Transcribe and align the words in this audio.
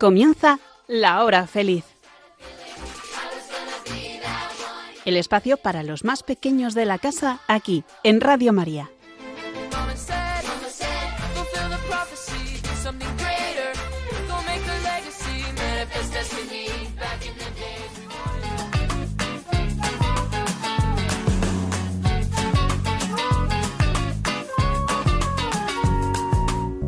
Comienza 0.00 0.58
la 0.88 1.22
hora 1.22 1.46
feliz. 1.46 1.84
El 5.04 5.18
espacio 5.18 5.58
para 5.58 5.82
los 5.82 6.04
más 6.04 6.22
pequeños 6.22 6.72
de 6.72 6.86
la 6.86 6.98
casa 6.98 7.40
aquí, 7.48 7.84
en 8.02 8.22
Radio 8.22 8.54
María. 8.54 8.90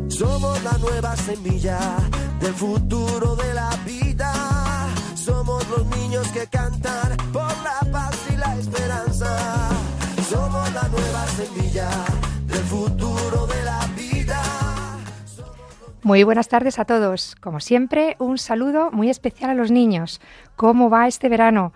Somos 0.09 0.63
la 0.63 0.77
nueva 0.79 1.15
semilla 1.15 2.09
del 2.43 2.53
futuro 2.53 3.37
de 3.37 3.53
la 3.53 3.69
vida. 3.85 4.33
Somos 5.15 5.65
los 5.69 5.85
niños 5.97 6.27
que 6.33 6.45
cantan 6.47 7.15
por 7.31 7.49
la 7.63 7.79
paz 7.89 8.19
y 8.31 8.35
la 8.35 8.57
esperanza. 8.57 9.69
Somos 10.29 10.73
la 10.73 10.87
nueva 10.89 11.25
semilla 11.27 11.89
del 12.45 12.63
futuro 12.65 13.47
de 13.47 13.63
la 13.63 13.79
vida. 13.95 14.41
Muy 16.03 16.23
buenas 16.23 16.49
tardes 16.49 16.79
a 16.79 16.85
todos. 16.85 17.35
Como 17.39 17.61
siempre, 17.61 18.17
un 18.19 18.37
saludo 18.37 18.91
muy 18.91 19.09
especial 19.09 19.51
a 19.51 19.53
los 19.53 19.71
niños. 19.71 20.19
¿Cómo 20.57 20.89
va 20.89 21.07
este 21.07 21.29
verano? 21.29 21.71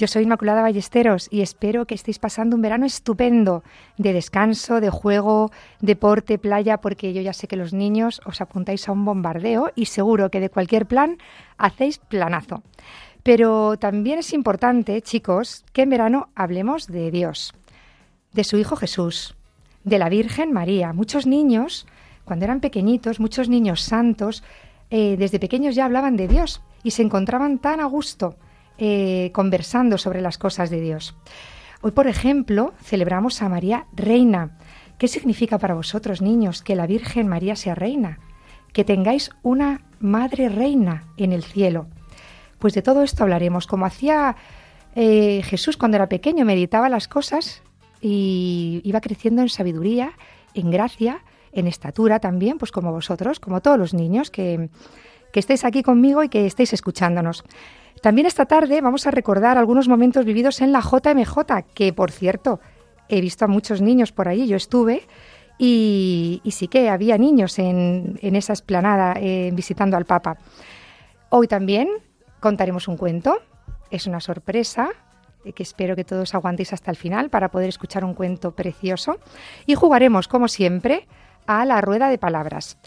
Yo 0.00 0.06
soy 0.06 0.22
Inmaculada 0.22 0.62
Ballesteros 0.62 1.28
y 1.30 1.42
espero 1.42 1.84
que 1.84 1.94
estéis 1.94 2.18
pasando 2.18 2.56
un 2.56 2.62
verano 2.62 2.86
estupendo 2.86 3.62
de 3.98 4.14
descanso, 4.14 4.80
de 4.80 4.88
juego, 4.88 5.50
deporte, 5.82 6.38
playa, 6.38 6.78
porque 6.78 7.12
yo 7.12 7.20
ya 7.20 7.34
sé 7.34 7.46
que 7.48 7.56
los 7.56 7.74
niños 7.74 8.22
os 8.24 8.40
apuntáis 8.40 8.88
a 8.88 8.92
un 8.92 9.04
bombardeo 9.04 9.72
y 9.74 9.84
seguro 9.84 10.30
que 10.30 10.40
de 10.40 10.48
cualquier 10.48 10.86
plan 10.86 11.18
hacéis 11.58 11.98
planazo. 11.98 12.62
Pero 13.22 13.76
también 13.76 14.20
es 14.20 14.32
importante, 14.32 15.02
chicos, 15.02 15.66
que 15.74 15.82
en 15.82 15.90
verano 15.90 16.30
hablemos 16.34 16.86
de 16.86 17.10
Dios, 17.10 17.52
de 18.32 18.44
su 18.44 18.56
Hijo 18.56 18.76
Jesús, 18.76 19.36
de 19.84 19.98
la 19.98 20.08
Virgen 20.08 20.50
María. 20.50 20.94
Muchos 20.94 21.26
niños, 21.26 21.86
cuando 22.24 22.46
eran 22.46 22.60
pequeñitos, 22.60 23.20
muchos 23.20 23.50
niños 23.50 23.82
santos, 23.82 24.44
eh, 24.88 25.16
desde 25.18 25.38
pequeños 25.38 25.74
ya 25.74 25.84
hablaban 25.84 26.16
de 26.16 26.26
Dios 26.26 26.62
y 26.82 26.92
se 26.92 27.02
encontraban 27.02 27.58
tan 27.58 27.80
a 27.80 27.84
gusto 27.84 28.36
eh, 28.82 29.30
conversando 29.34 29.98
sobre 29.98 30.22
las 30.22 30.38
cosas 30.38 30.70
de 30.70 30.80
Dios. 30.80 31.14
Hoy, 31.82 31.90
por 31.90 32.06
ejemplo, 32.06 32.72
celebramos 32.82 33.42
a 33.42 33.48
María 33.50 33.84
Reina. 33.92 34.56
¿Qué 34.96 35.06
significa 35.06 35.58
para 35.58 35.74
vosotros, 35.74 36.22
niños, 36.22 36.62
que 36.62 36.74
la 36.74 36.86
Virgen 36.86 37.28
María 37.28 37.56
sea 37.56 37.74
reina? 37.74 38.20
Que 38.72 38.84
tengáis 38.84 39.32
una 39.42 39.82
Madre 39.98 40.48
Reina 40.48 41.04
en 41.18 41.32
el 41.32 41.42
cielo. 41.42 41.88
Pues 42.58 42.72
de 42.72 42.80
todo 42.80 43.02
esto 43.02 43.22
hablaremos, 43.22 43.66
como 43.66 43.84
hacía 43.84 44.36
eh, 44.94 45.42
Jesús 45.44 45.76
cuando 45.76 45.96
era 45.96 46.08
pequeño, 46.08 46.46
meditaba 46.46 46.88
las 46.88 47.06
cosas 47.06 47.62
y 48.00 48.80
iba 48.84 49.02
creciendo 49.02 49.42
en 49.42 49.50
sabiduría, 49.50 50.12
en 50.54 50.70
gracia, 50.70 51.22
en 51.52 51.66
estatura 51.66 52.18
también, 52.18 52.56
pues 52.56 52.72
como 52.72 52.92
vosotros, 52.92 53.40
como 53.40 53.60
todos 53.60 53.78
los 53.78 53.92
niños 53.92 54.30
que, 54.30 54.70
que 55.32 55.40
estéis 55.40 55.64
aquí 55.66 55.82
conmigo 55.82 56.22
y 56.22 56.30
que 56.30 56.46
estéis 56.46 56.72
escuchándonos. 56.72 57.44
También 58.00 58.26
esta 58.26 58.46
tarde 58.46 58.80
vamos 58.80 59.06
a 59.06 59.10
recordar 59.10 59.58
algunos 59.58 59.88
momentos 59.88 60.24
vividos 60.24 60.60
en 60.62 60.72
la 60.72 60.80
JMJ, 60.80 61.38
que 61.74 61.92
por 61.92 62.10
cierto, 62.10 62.60
he 63.08 63.20
visto 63.20 63.44
a 63.44 63.48
muchos 63.48 63.82
niños 63.82 64.12
por 64.12 64.28
allí, 64.28 64.46
yo 64.46 64.56
estuve, 64.56 65.06
y, 65.58 66.40
sí 66.50 66.68
que 66.68 66.88
había 66.88 67.18
niños 67.18 67.58
en, 67.58 68.18
esa 68.22 68.54
esplanada 68.54 69.14
eh, 69.20 69.50
visitando 69.52 69.98
al 69.98 70.06
Papa. 70.06 70.38
Hoy 71.28 71.46
también 71.46 71.88
contaremos 72.40 72.88
un 72.88 72.96
cuento, 72.96 73.38
es 73.90 74.06
una 74.06 74.20
sorpresa, 74.20 74.88
eh, 75.44 75.52
que 75.52 75.62
espero 75.62 75.94
que 75.94 76.04
todos 76.04 76.34
aguantéis 76.34 76.72
hasta 76.72 76.90
el 76.90 76.96
final 76.96 77.28
para 77.28 77.50
poder 77.50 77.68
escuchar 77.68 78.04
un 78.06 78.14
cuento 78.14 78.52
precioso, 78.52 79.18
y 79.66 79.74
jugaremos, 79.74 80.28
como 80.28 80.48
siempre, 80.48 81.06
a 81.46 81.66
la 81.66 81.82
rueda 81.82 82.08
de 82.08 82.16
palabras. 82.16 82.78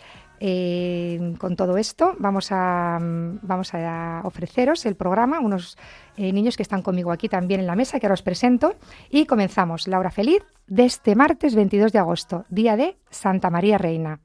Eh, 0.46 1.36
con 1.38 1.56
todo 1.56 1.78
esto 1.78 2.16
vamos 2.20 2.50
a, 2.52 2.98
vamos 3.00 3.74
a 3.74 4.20
ofreceros 4.26 4.86
el 4.86 4.98
programa, 4.98 5.40
unos 5.40 5.78
eh, 6.18 6.34
niños 6.34 6.58
que 6.58 6.64
están 6.64 6.82
conmigo 6.82 7.14
aquí 7.14 7.30
también 7.30 7.62
en 7.62 7.66
la 7.66 7.78
mesa, 7.78 7.98
que 7.98 8.08
ahora 8.08 8.16
os 8.16 8.24
presento, 8.24 8.76
y 9.10 9.26
comenzamos 9.26 9.88
la 9.88 10.00
hora 10.00 10.12
feliz 10.12 10.44
de 10.68 10.84
este 10.84 11.16
martes 11.16 11.56
22 11.56 11.94
de 11.94 12.00
agosto, 12.00 12.44
día 12.50 12.76
de 12.76 12.98
Santa 13.10 13.50
María 13.50 13.78
Reina. 13.78 14.20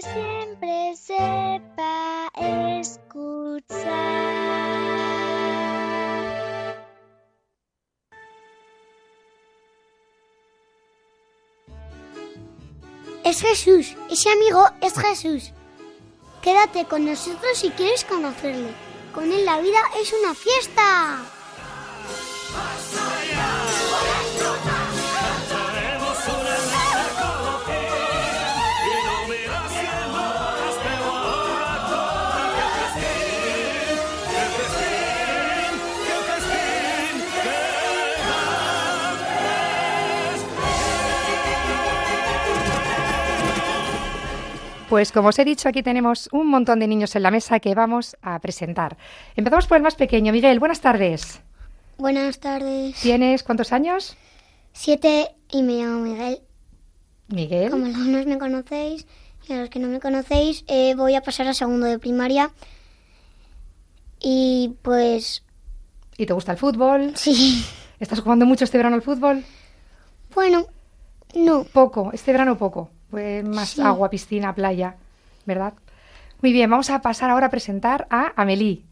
Siempre 0.00 0.94
sepa 0.96 2.28
escuchar. 2.80 3.82
Es 13.24 13.40
Jesús, 13.40 13.96
ese 14.10 14.30
amigo 14.30 14.64
es 14.80 14.98
Jesús. 14.98 15.52
Quédate 16.42 16.86
con 16.86 17.04
nosotros 17.04 17.56
si 17.56 17.70
quieres 17.70 18.04
conocerle. 18.04 18.72
Con 19.14 19.30
él 19.30 19.44
la 19.44 19.60
vida 19.60 19.80
es 20.00 20.12
una 20.12 20.34
fiesta. 20.34 21.18
Pues 44.92 45.10
como 45.10 45.28
os 45.28 45.38
he 45.38 45.44
dicho, 45.46 45.70
aquí 45.70 45.82
tenemos 45.82 46.28
un 46.32 46.48
montón 46.48 46.78
de 46.78 46.86
niños 46.86 47.16
en 47.16 47.22
la 47.22 47.30
mesa 47.30 47.60
que 47.60 47.74
vamos 47.74 48.14
a 48.20 48.38
presentar. 48.40 48.98
Empezamos 49.36 49.66
por 49.66 49.78
el 49.78 49.82
más 49.82 49.94
pequeño. 49.94 50.34
Miguel, 50.34 50.58
buenas 50.58 50.82
tardes. 50.82 51.40
Buenas 51.96 52.40
tardes. 52.40 53.00
¿Tienes 53.00 53.42
cuántos 53.42 53.72
años? 53.72 54.18
Siete 54.74 55.34
y 55.50 55.62
me 55.62 55.76
llamo 55.76 56.00
Miguel. 56.00 56.42
Miguel. 57.28 57.70
Como 57.70 57.86
algunos 57.86 58.26
me 58.26 58.36
conocéis 58.36 59.06
y 59.48 59.54
a 59.54 59.60
los 59.62 59.70
que 59.70 59.78
no 59.78 59.88
me 59.88 59.98
conocéis, 59.98 60.62
eh, 60.68 60.94
voy 60.94 61.14
a 61.14 61.22
pasar 61.22 61.48
a 61.48 61.54
segundo 61.54 61.86
de 61.86 61.98
primaria. 61.98 62.50
Y 64.20 64.74
pues 64.82 65.42
¿Y 66.18 66.26
te 66.26 66.34
gusta 66.34 66.52
el 66.52 66.58
fútbol? 66.58 67.12
sí, 67.16 67.64
¿Estás 67.98 68.20
jugando 68.20 68.44
mucho 68.44 68.64
este 68.64 68.76
verano 68.76 68.96
al 68.96 69.02
fútbol? 69.02 69.42
bueno, 70.34 70.66
no. 71.34 71.64
Poco, 71.64 72.10
este 72.12 72.30
verano 72.32 72.58
poco. 72.58 72.90
Pues 73.12 73.44
más 73.44 73.68
Sí. 73.68 73.80
agua, 73.82 74.10
piscina, 74.10 74.52
playa, 74.54 74.96
¿verdad? 75.46 75.74
Muy 76.40 76.50
bien, 76.52 76.68
vamos 76.70 76.90
a 76.90 77.00
pasar 77.02 77.30
ahora 77.30 77.46
a 77.46 77.50
presentar 77.50 78.08
a 78.10 78.32
Amelie. 78.34 78.82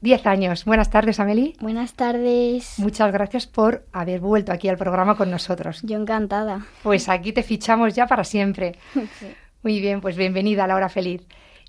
Diez 0.00 0.26
años. 0.26 0.64
Buenas 0.64 0.90
tardes, 0.90 1.20
Amelie. 1.20 1.54
Buenas 1.60 1.92
tardes. 1.94 2.78
Muchas 2.78 3.12
gracias 3.12 3.46
por 3.46 3.84
haber 3.92 4.20
vuelto 4.20 4.50
aquí 4.52 4.68
al 4.68 4.76
programa 4.78 5.16
con 5.16 5.30
nosotros. 5.30 5.80
Yo 5.82 5.96
encantada. 5.98 6.66
Pues 6.82 7.08
aquí 7.08 7.32
te 7.32 7.42
fichamos 7.42 7.94
ya 7.94 8.06
para 8.06 8.24
siempre. 8.24 8.76
Muy 9.62 9.78
bien, 9.80 10.00
pues 10.00 10.16
bienvenida 10.16 10.64
a 10.64 10.66
la 10.66 10.74
hora 10.76 10.88
feliz. 10.88 11.22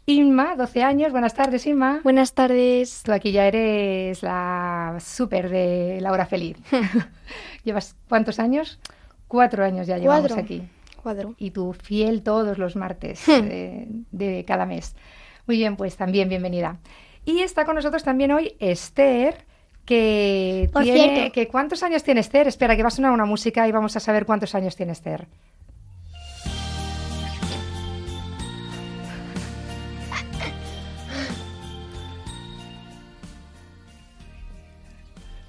Inma, 0.05 0.55
12 0.55 0.83
años. 0.83 1.11
Buenas 1.11 1.33
tardes, 1.33 1.67
Inma. 1.67 1.99
Buenas 2.03 2.33
tardes. 2.33 3.01
Tú 3.03 3.11
aquí 3.11 3.33
ya 3.33 3.45
eres 3.47 4.23
la 4.23 4.95
súper 5.01 5.49
de 5.49 5.99
la 6.01 6.13
hora 6.13 6.25
feliz. 6.25 6.55
¿Llevas 7.65 7.95
cuántos 8.07 8.39
años? 8.39 8.79
Cuatro 9.27 9.65
años 9.65 9.87
ya 9.87 9.97
llevamos 9.97 10.27
Cuatro. 10.31 10.41
aquí. 10.43 10.63
Cuadro. 11.07 11.35
Y 11.37 11.51
tú 11.51 11.71
fiel 11.71 12.21
todos 12.21 12.57
los 12.57 12.75
martes 12.75 13.29
eh, 13.29 13.87
de 14.11 14.43
cada 14.45 14.65
mes. 14.65 14.93
Muy 15.45 15.55
bien, 15.55 15.77
pues 15.77 15.95
también 15.95 16.27
bienvenida. 16.27 16.79
Y 17.23 17.39
está 17.39 17.63
con 17.63 17.75
nosotros 17.75 18.03
también 18.03 18.33
hoy 18.33 18.57
Esther, 18.59 19.45
que 19.85 20.69
Por 20.73 20.83
tiene... 20.83 21.15
cierto. 21.15 21.31
Que, 21.31 21.47
¿Cuántos 21.47 21.81
años 21.83 22.03
tiene 22.03 22.19
Esther? 22.19 22.49
Espera, 22.49 22.75
que 22.75 22.83
va 22.83 22.89
a 22.89 22.91
sonar 22.91 23.13
una 23.13 23.23
música 23.23 23.65
y 23.69 23.71
vamos 23.71 23.95
a 23.95 24.01
saber 24.01 24.25
cuántos 24.25 24.53
años 24.53 24.75
tiene 24.75 24.91
Esther. 24.91 25.29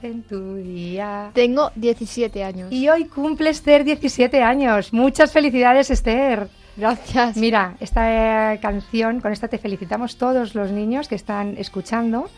En 0.02 0.22
tu 0.22 0.56
día. 0.56 1.30
Tengo 1.34 1.70
17 1.74 2.44
años. 2.44 2.72
Y 2.72 2.88
hoy 2.88 3.06
cumple 3.06 3.50
Esther 3.50 3.84
17 3.84 4.42
años. 4.42 4.92
Muchas 4.92 5.32
felicidades, 5.32 5.90
Esther. 5.90 6.48
Gracias. 6.76 7.36
Mira, 7.36 7.76
esta 7.80 8.52
eh, 8.54 8.60
canción, 8.60 9.20
con 9.20 9.32
esta 9.32 9.48
te 9.48 9.58
felicitamos 9.58 10.16
todos 10.16 10.54
los 10.54 10.70
niños 10.70 11.08
que 11.08 11.16
están 11.16 11.56
escuchando, 11.58 12.30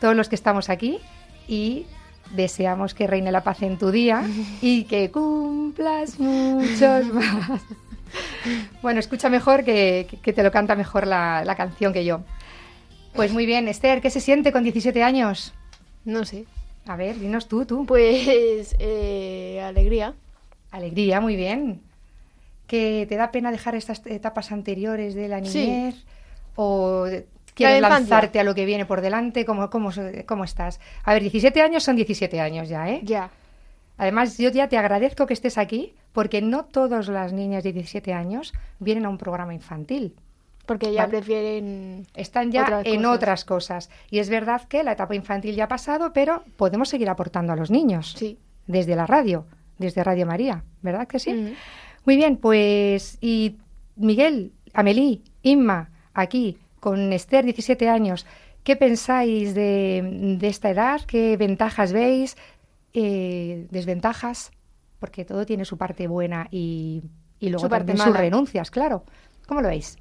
todos 0.00 0.14
los 0.14 0.28
que 0.28 0.34
estamos 0.34 0.68
aquí 0.68 0.98
y 1.46 1.86
deseamos 2.34 2.92
que 2.92 3.06
reine 3.06 3.32
la 3.32 3.42
paz 3.42 3.62
en 3.62 3.78
tu 3.78 3.90
día 3.90 4.22
y 4.60 4.84
que 4.84 5.10
cumplas 5.10 6.20
muchos 6.20 7.06
más. 7.14 7.62
Bueno, 8.82 9.00
escucha 9.00 9.30
mejor 9.30 9.64
que, 9.64 10.06
que 10.22 10.32
te 10.34 10.42
lo 10.42 10.50
canta 10.50 10.74
mejor 10.74 11.06
la, 11.06 11.42
la 11.44 11.54
canción 11.54 11.92
que 11.92 12.04
yo. 12.04 12.20
Pues 13.14 13.32
muy 13.32 13.46
bien, 13.46 13.68
Esther, 13.68 14.02
¿qué 14.02 14.10
se 14.10 14.20
siente 14.20 14.52
con 14.52 14.62
17 14.62 15.02
años? 15.02 15.54
No 16.04 16.24
sé. 16.26 16.44
A 16.88 16.96
ver, 16.96 17.18
dinos 17.18 17.46
tú, 17.48 17.64
tú. 17.66 17.84
Pues 17.86 18.74
eh, 18.78 19.60
alegría. 19.62 20.14
Alegría, 20.70 21.20
muy 21.20 21.36
bien. 21.36 21.82
¿Que 22.66 23.06
te 23.08 23.16
da 23.16 23.30
pena 23.30 23.50
dejar 23.52 23.74
estas 23.74 24.04
etapas 24.06 24.52
anteriores 24.52 25.14
de 25.14 25.28
la 25.28 25.44
Sí. 25.44 25.66
niñez? 25.66 26.04
¿O 26.56 27.06
quieres 27.54 27.80
lanzarte 27.82 28.40
a 28.40 28.44
lo 28.44 28.54
que 28.54 28.64
viene 28.64 28.86
por 28.86 29.00
delante? 29.00 29.44
¿Cómo, 29.44 29.68
cómo, 29.70 29.90
cómo 30.26 30.44
estás? 30.44 30.80
A 31.04 31.12
ver, 31.12 31.22
17 31.22 31.60
años 31.60 31.84
son 31.84 31.96
17 31.96 32.40
años 32.40 32.68
ya, 32.68 32.88
¿eh? 32.88 33.00
Ya. 33.04 33.30
Además, 33.98 34.38
yo 34.38 34.50
ya 34.50 34.68
te 34.68 34.78
agradezco 34.78 35.26
que 35.26 35.34
estés 35.34 35.58
aquí 35.58 35.92
porque 36.12 36.40
no 36.40 36.64
todas 36.64 37.08
las 37.08 37.32
niñas 37.32 37.64
de 37.64 37.72
17 37.72 38.12
años 38.14 38.52
vienen 38.78 39.04
a 39.06 39.08
un 39.08 39.18
programa 39.18 39.52
infantil. 39.54 40.14
Porque 40.68 40.92
ya 40.92 41.06
Vale. 41.06 41.18
prefieren. 41.18 42.06
Están 42.14 42.52
ya 42.52 42.62
Otras 42.62 42.86
en 42.86 42.96
cosas. 43.02 43.16
otras 43.16 43.44
cosas. 43.44 43.90
Y 44.10 44.18
es 44.20 44.28
verdad 44.28 44.62
que 44.68 44.84
la 44.84 44.92
etapa 44.92 45.14
infantil 45.16 45.56
ya 45.56 45.64
ha 45.64 45.68
pasado, 45.68 46.12
pero 46.12 46.44
podemos 46.56 46.88
seguir 46.90 47.08
aportando 47.08 47.52
a 47.52 47.56
los 47.56 47.70
niños 47.72 48.14
Sí. 48.16 48.38
desde 48.68 48.94
la 48.94 49.06
radio, 49.06 49.46
desde 49.78 50.04
Radio 50.04 50.26
María, 50.26 50.62
¿verdad 50.82 51.08
que 51.08 51.18
sí? 51.18 51.32
Mm. 51.32 51.54
Muy 52.04 52.16
bien, 52.16 52.36
pues 52.36 53.18
y 53.20 53.56
Miguel, 53.96 54.52
Amelí, 54.74 55.24
Inma, 55.42 55.90
aquí 56.14 56.58
con 56.80 57.12
Esther, 57.12 57.44
17 57.44 57.88
años, 57.88 58.26
¿qué 58.62 58.76
pensáis 58.76 59.54
de, 59.54 60.36
de 60.38 60.48
esta 60.48 60.70
edad? 60.70 61.00
¿Qué 61.06 61.36
ventajas 61.36 61.92
veis? 61.92 62.36
Eh, 62.92 63.66
¿Desventajas? 63.70 64.50
Porque 65.00 65.24
todo 65.24 65.46
tiene 65.46 65.64
su 65.64 65.76
parte 65.78 66.06
buena 66.08 66.48
y, 66.50 67.02
y 67.40 67.48
luego 67.48 67.64
Su 67.64 67.70
parte 67.70 67.86
también 67.88 68.06
sus 68.06 68.16
renuncias, 68.16 68.70
claro. 68.70 69.04
¿Cómo 69.46 69.60
lo 69.62 69.68
veis? 69.68 69.96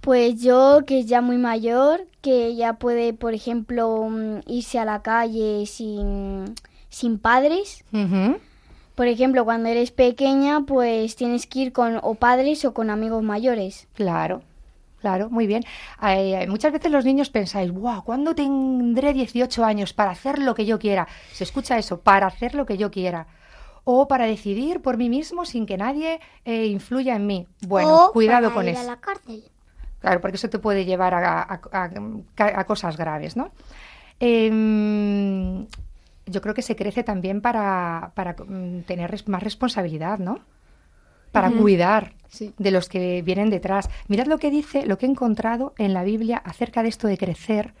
Pues 0.00 0.40
yo, 0.40 0.80
que 0.86 1.00
es 1.00 1.06
ya 1.06 1.20
muy 1.20 1.36
mayor, 1.36 2.06
que 2.22 2.54
ya 2.56 2.74
puede, 2.74 3.12
por 3.12 3.34
ejemplo, 3.34 4.06
mm, 4.08 4.40
irse 4.46 4.78
a 4.78 4.84
la 4.84 5.02
calle 5.02 5.66
sin, 5.66 6.54
sin 6.88 7.18
padres. 7.18 7.84
Por 8.94 9.06
ejemplo, 9.06 9.44
cuando 9.44 9.68
eres 9.68 9.90
pequeña, 9.90 10.62
pues 10.66 11.16
tienes 11.16 11.46
que 11.46 11.58
ir 11.60 11.72
con 11.72 11.98
o 12.02 12.14
padres 12.14 12.64
o 12.64 12.74
con 12.74 12.90
amigos 12.90 13.22
mayores. 13.22 13.88
Claro, 13.94 14.42
claro, 15.00 15.30
muy 15.30 15.46
bien. 15.46 15.64
Eh, 16.02 16.46
muchas 16.48 16.72
veces 16.72 16.90
los 16.90 17.04
niños 17.04 17.30
pensáis, 17.30 17.70
wow, 17.72 18.02
¿cuándo 18.04 18.34
tendré 18.34 19.12
18 19.12 19.64
años 19.64 19.92
para 19.92 20.10
hacer 20.10 20.38
lo 20.38 20.54
que 20.54 20.66
yo 20.66 20.78
quiera? 20.78 21.08
Se 21.32 21.44
escucha 21.44 21.78
eso, 21.78 22.00
para 22.00 22.26
hacer 22.26 22.54
lo 22.54 22.66
que 22.66 22.76
yo 22.76 22.90
quiera. 22.90 23.26
O 23.84 24.06
para 24.08 24.26
decidir 24.26 24.80
por 24.82 24.98
mí 24.98 25.08
mismo 25.08 25.46
sin 25.46 25.64
que 25.64 25.78
nadie 25.78 26.20
eh, 26.44 26.66
influya 26.66 27.16
en 27.16 27.26
mí. 27.26 27.46
Bueno, 27.66 28.06
O 28.06 28.12
cuidado 28.12 28.48
para 28.48 28.54
con 28.54 28.64
ir 28.68 28.70
eso. 28.72 28.80
a 28.82 28.84
la 28.84 28.96
cárcel. 28.96 29.44
Claro, 30.00 30.20
porque 30.20 30.36
eso 30.36 30.48
te 30.50 30.58
puede 30.58 30.84
llevar 30.84 31.14
a, 31.14 31.42
a- 31.42 31.60
a- 31.72 32.60
a 32.60 32.64
cosas 32.64 32.96
graves, 32.96 33.36
¿no? 33.36 33.52
Em, 34.18 35.66
yo 36.26 36.40
creo 36.40 36.54
que 36.54 36.62
se 36.62 36.76
crece 36.76 37.02
también 37.02 37.40
para, 37.40 38.12
para, 38.14 38.32
mm, 38.34 38.82
tener 38.82 39.14
más 39.28 39.42
responsabilidad, 39.42 40.18
¿no? 40.18 40.40
Para 41.32 41.50
cuidar 41.50 42.14
Sí. 42.28 42.54
de 42.58 42.70
los 42.70 42.88
que 42.88 43.22
vienen 43.22 43.50
detrás. 43.50 43.88
Mirad 44.08 44.26
lo 44.26 44.38
que 44.38 44.50
dice, 44.50 44.86
lo 44.86 44.98
que 44.98 45.06
he 45.06 45.08
encontrado 45.08 45.74
en 45.78 45.94
la 45.94 46.02
Biblia 46.04 46.38
acerca 46.38 46.82
de 46.82 46.88
esto 46.88 47.06
de 47.08 47.18
crecer, 47.18 47.72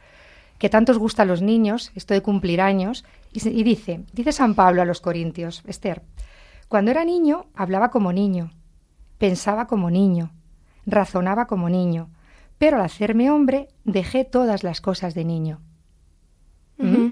que 0.58 0.68
tanto 0.68 0.92
os 0.92 0.98
gusta 0.98 1.22
a 1.22 1.26
los 1.26 1.40
niños, 1.42 1.90
esto 1.94 2.14
de 2.14 2.22
cumplir 2.22 2.60
años, 2.60 3.04
y, 3.32 3.46
y 3.48 3.62
dice, 3.62 4.02
dice 4.12 4.32
San 4.32 4.54
Pablo 4.54 4.82
a 4.82 4.84
los 4.84 5.00
Corintios, 5.00 5.62
Esther, 5.66 6.02
cuando 6.68 6.90
era 6.90 7.04
niño 7.04 7.46
hablaba 7.54 7.90
como 7.90 8.12
niño, 8.12 8.52
pensaba 9.18 9.66
como 9.66 9.90
niño, 9.90 10.30
razonaba 10.86 11.46
como 11.46 11.68
niño, 11.68 12.10
pero 12.58 12.76
al 12.78 12.84
hacerme 12.84 13.30
hombre 13.30 13.68
dejé 13.84 14.24
todas 14.24 14.62
las 14.62 14.80
cosas 14.80 15.14
de 15.14 15.24
niño. 15.24 15.60
¿Mm? 16.78 17.08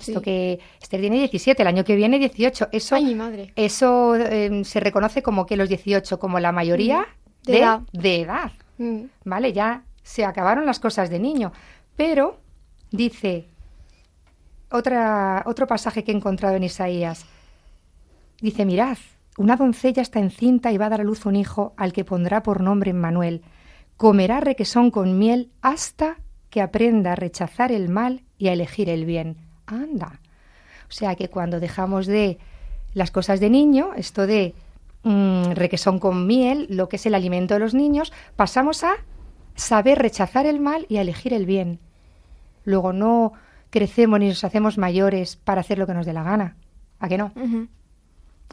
Esto 0.00 0.20
que 0.20 0.58
Esther 0.82 1.00
tiene 1.00 1.16
17, 1.18 1.62
el 1.62 1.68
año 1.68 1.84
que 1.84 1.94
viene 1.94 2.18
18. 2.18 2.68
Eso, 2.72 2.96
Ay, 2.96 3.04
mi 3.04 3.14
madre. 3.14 3.52
eso 3.54 4.16
eh, 4.16 4.64
se 4.64 4.80
reconoce 4.80 5.22
como 5.22 5.46
que 5.46 5.56
los 5.56 5.68
18, 5.68 6.18
como 6.18 6.40
la 6.40 6.50
mayoría 6.50 7.06
De 7.44 7.52
de, 7.52 7.58
edad. 7.60 7.80
de 7.92 8.20
edad. 8.20 8.52
Mm. 8.78 9.02
¿Vale? 9.24 9.52
Ya 9.52 9.84
se 10.02 10.24
acabaron 10.24 10.66
las 10.66 10.80
cosas 10.80 11.08
de 11.08 11.20
niño. 11.20 11.52
Pero 11.96 12.40
dice 12.90 13.46
otra, 14.70 15.44
otro 15.46 15.66
pasaje 15.68 16.02
que 16.02 16.10
he 16.10 16.16
encontrado 16.16 16.56
en 16.56 16.64
Isaías. 16.64 17.24
Dice, 18.40 18.64
mirad, 18.66 18.98
una 19.36 19.56
doncella 19.56 20.02
está 20.02 20.18
encinta 20.18 20.72
y 20.72 20.78
va 20.78 20.86
a 20.86 20.90
dar 20.90 21.00
a 21.00 21.04
luz 21.04 21.26
un 21.26 21.36
hijo 21.36 21.74
al 21.76 21.92
que 21.92 22.04
pondrá 22.04 22.42
por 22.42 22.62
nombre 22.62 22.90
Emmanuel. 22.90 23.42
Comerá 23.96 24.40
requesón 24.40 24.90
con 24.90 25.18
miel 25.18 25.50
hasta 25.62 26.18
que 26.50 26.62
aprenda 26.62 27.12
a 27.12 27.16
rechazar 27.16 27.72
el 27.72 27.88
mal 27.88 28.22
y 28.38 28.48
a 28.48 28.52
elegir 28.52 28.88
el 28.88 29.04
bien. 29.04 29.36
Anda. 29.66 30.20
O 30.88 30.92
sea 30.92 31.16
que 31.16 31.28
cuando 31.28 31.60
dejamos 31.60 32.06
de 32.06 32.38
las 32.94 33.10
cosas 33.10 33.40
de 33.40 33.50
niño, 33.50 33.90
esto 33.94 34.26
de 34.26 34.54
mm, 35.02 35.52
requesón 35.52 35.98
con 35.98 36.26
miel, 36.26 36.66
lo 36.70 36.88
que 36.88 36.96
es 36.96 37.06
el 37.06 37.14
alimento 37.14 37.54
de 37.54 37.60
los 37.60 37.74
niños, 37.74 38.12
pasamos 38.36 38.84
a 38.84 38.94
saber 39.54 39.98
rechazar 39.98 40.46
el 40.46 40.60
mal 40.60 40.86
y 40.88 40.96
a 40.96 41.02
elegir 41.02 41.34
el 41.34 41.44
bien. 41.44 41.80
Luego 42.64 42.92
no 42.92 43.32
crecemos 43.70 44.18
ni 44.18 44.28
nos 44.28 44.44
hacemos 44.44 44.78
mayores 44.78 45.36
para 45.36 45.60
hacer 45.60 45.78
lo 45.78 45.86
que 45.86 45.94
nos 45.94 46.06
dé 46.06 46.12
la 46.12 46.22
gana. 46.22 46.56
¿A 46.98 47.08
que 47.08 47.18
no? 47.18 47.32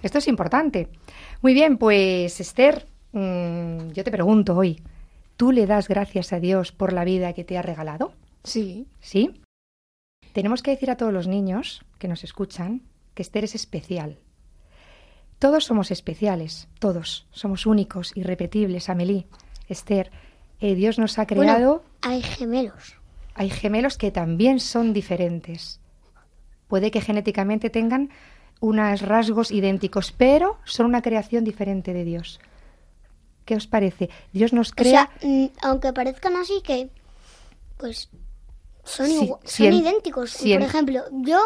Esto 0.03 0.19
es 0.19 0.27
importante. 0.27 0.89
Muy 1.41 1.53
bien, 1.55 1.77
pues 1.79 2.39
Esther, 2.39 2.85
mm, 3.13 3.91
yo 3.93 4.03
te 4.03 4.11
pregunto 4.11 4.55
hoy, 4.55 4.83
¿tú 5.37 5.51
le 5.51 5.65
das 5.65 5.87
gracias 5.87 6.31
a 6.33 6.39
Dios 6.39 6.71
por 6.71 6.93
la 6.93 7.05
vida 7.05 7.33
que 7.33 7.43
te 7.43 7.57
ha 7.57 7.61
regalado? 7.63 8.13
Sí. 8.43 8.85
¿Sí? 8.99 9.41
Tenemos 10.33 10.61
que 10.61 10.71
decir 10.71 10.91
a 10.91 10.97
todos 10.97 11.13
los 11.13 11.27
niños 11.27 11.83
que 11.99 12.07
nos 12.07 12.23
escuchan 12.23 12.81
que 13.15 13.21
Esther 13.23 13.45
es 13.45 13.55
especial. 13.55 14.19
Todos 15.39 15.65
somos 15.65 15.91
especiales, 15.91 16.67
todos. 16.79 17.27
Somos 17.31 17.65
únicos, 17.65 18.11
irrepetibles, 18.15 18.89
Amelie. 18.89 19.27
Esther, 19.67 20.11
eh, 20.59 20.75
Dios 20.75 20.99
nos 20.99 21.17
ha 21.19 21.25
Bueno, 21.25 21.41
creado, 21.53 21.83
hay 22.01 22.21
gemelos. 22.21 22.95
hay 23.35 23.49
gemelos 23.49 23.97
que 23.97 24.11
también 24.11 24.59
son 24.59 24.93
diferentes. 24.93 25.79
Puede 26.67 26.91
que 26.91 27.01
genéticamente 27.01 27.69
tengan 27.69 28.09
unos 28.63 29.01
rasgos 29.01 29.51
idénticos, 29.51 30.13
pero 30.13 30.57
son 30.63 30.85
una 30.85 31.01
creación 31.01 31.43
diferente 31.43 31.91
de 31.93 32.05
Dios. 32.05 32.39
¿Qué 33.43 33.55
os 33.57 33.67
parece? 33.67 34.09
Dios 34.31 34.53
nos 34.53 34.71
O 34.71 34.75
crea... 34.75 35.11
sea, 35.19 35.27
mm, 35.29 35.47
aunque 35.63 35.91
parezcan 35.91 36.37
así 36.37 36.61
que, 36.63 36.89
pues, 37.77 38.09
son, 38.85 39.07
Sí, 39.07 39.31
son 39.43 39.65
en- 39.67 39.73
idénticos. 39.73 40.37
por 40.37 40.47
en- 40.47 40.61
ejemplo, 40.61 41.03
yo 41.11 41.39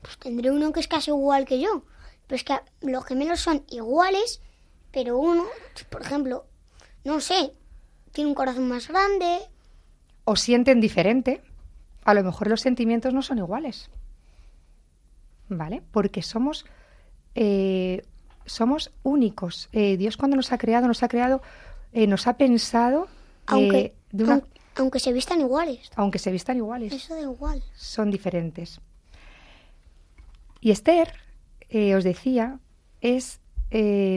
pues, 0.00 0.16
tendré 0.18 0.50
uno 0.50 0.72
que 0.72 0.80
es 0.80 0.88
casi 0.88 1.10
igual 1.10 1.44
que 1.44 1.60
yo. 1.60 1.82
Pero 2.26 2.36
es 2.36 2.44
que 2.44 2.54
los 2.80 3.04
gemelos 3.04 3.40
son 3.40 3.64
iguales, 3.68 4.40
pero 4.92 5.18
uno, 5.18 5.44
por 5.90 6.00
ejemplo, 6.00 6.46
no 7.04 7.20
sé, 7.20 7.52
tiene 8.12 8.28
un 8.30 8.34
corazón 8.34 8.66
más 8.66 8.88
grande. 8.88 9.40
o 10.24 10.36
sienten 10.36 10.80
diferente, 10.80 11.42
a 12.04 12.14
lo 12.14 12.24
mejor 12.24 12.48
los 12.48 12.62
sentimientos 12.62 13.12
no 13.12 13.20
son 13.20 13.36
iguales. 13.36 13.90
¿Vale? 15.56 15.82
Porque 15.90 16.22
somos, 16.22 16.64
eh, 17.34 18.02
somos 18.46 18.92
únicos. 19.02 19.68
Eh, 19.72 19.96
Dios 19.96 20.16
cuando 20.16 20.36
nos 20.36 20.52
ha 20.52 20.58
creado, 20.58 20.86
nos 20.88 21.02
ha 21.02 21.08
creado, 21.08 21.42
eh, 21.92 22.06
nos 22.06 22.26
ha 22.26 22.36
pensado, 22.36 23.06
Aunque, 23.46 23.94
de 24.12 24.24
una- 24.24 24.34
aun- 24.36 24.44
aunque 24.76 24.98
se 25.00 25.12
vistan 25.12 25.40
iguales. 25.40 25.90
aunque 25.96 26.18
se 26.18 26.30
vistan 26.32 26.56
iguales, 26.56 26.92
Eso 26.92 27.14
da 27.14 27.20
igual. 27.22 27.62
son 27.76 28.10
diferentes. 28.10 28.80
Y 30.60 30.70
Esther, 30.70 31.12
os 31.96 32.04
decía, 32.04 32.58
es 33.00 33.40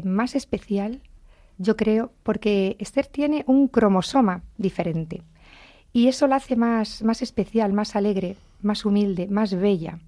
más 0.03 0.35
especial, 0.35 1.01
yo 1.57 1.75
creo, 1.75 2.11
porque 2.23 2.75
Esther 2.79 3.07
tiene 3.07 3.43
un 3.47 3.67
cromosoma 3.67 4.43
diferente. 4.57 5.23
Y 5.93 6.07
eso 6.07 6.27
la 6.27 6.35
hace 6.35 6.55
más, 6.55 7.01
más 7.03 7.21
especial, 7.21 7.73
más 7.73 7.95
alegre, 7.95 8.35
más 8.61 8.85
humilde, 8.85 9.27
más 9.27 9.53
bella. 9.55 9.99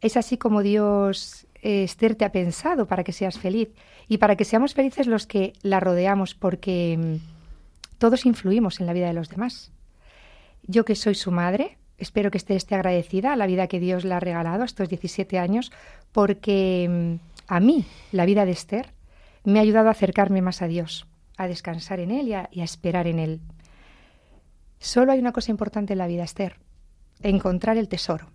Es 0.00 0.16
así 0.16 0.38
como 0.38 0.62
Dios, 0.62 1.46
eh, 1.62 1.84
Esther, 1.84 2.14
te 2.14 2.24
ha 2.24 2.32
pensado 2.32 2.86
para 2.86 3.04
que 3.04 3.12
seas 3.12 3.38
feliz 3.38 3.68
y 4.08 4.18
para 4.18 4.36
que 4.36 4.44
seamos 4.44 4.74
felices 4.74 5.06
los 5.06 5.26
que 5.26 5.52
la 5.62 5.80
rodeamos, 5.80 6.34
porque 6.34 6.98
mm, 6.98 7.96
todos 7.98 8.24
influimos 8.24 8.80
en 8.80 8.86
la 8.86 8.92
vida 8.92 9.08
de 9.08 9.12
los 9.12 9.28
demás. 9.28 9.72
Yo 10.62 10.84
que 10.84 10.94
soy 10.94 11.14
su 11.14 11.32
madre, 11.32 11.76
espero 11.98 12.30
que 12.30 12.38
Esther 12.38 12.56
esté 12.56 12.74
agradecida 12.74 13.32
a 13.32 13.36
la 13.36 13.46
vida 13.46 13.66
que 13.66 13.80
Dios 13.80 14.04
le 14.04 14.14
ha 14.14 14.20
regalado 14.20 14.64
estos 14.64 14.88
17 14.88 15.38
años, 15.38 15.70
porque 16.12 16.88
mm, 16.88 17.14
a 17.48 17.60
mí 17.60 17.84
la 18.12 18.24
vida 18.24 18.46
de 18.46 18.52
Esther 18.52 18.94
me 19.44 19.58
ha 19.58 19.62
ayudado 19.62 19.88
a 19.88 19.92
acercarme 19.92 20.40
más 20.40 20.62
a 20.62 20.66
Dios, 20.66 21.06
a 21.36 21.46
descansar 21.46 22.00
en 22.00 22.10
Él 22.10 22.28
y 22.28 22.32
a, 22.32 22.48
y 22.50 22.62
a 22.62 22.64
esperar 22.64 23.06
en 23.06 23.18
Él. 23.18 23.40
Solo 24.78 25.12
hay 25.12 25.18
una 25.18 25.32
cosa 25.32 25.50
importante 25.50 25.92
en 25.92 25.98
la 25.98 26.06
vida, 26.06 26.24
Esther, 26.24 26.56
encontrar 27.22 27.76
el 27.76 27.88
tesoro. 27.88 28.30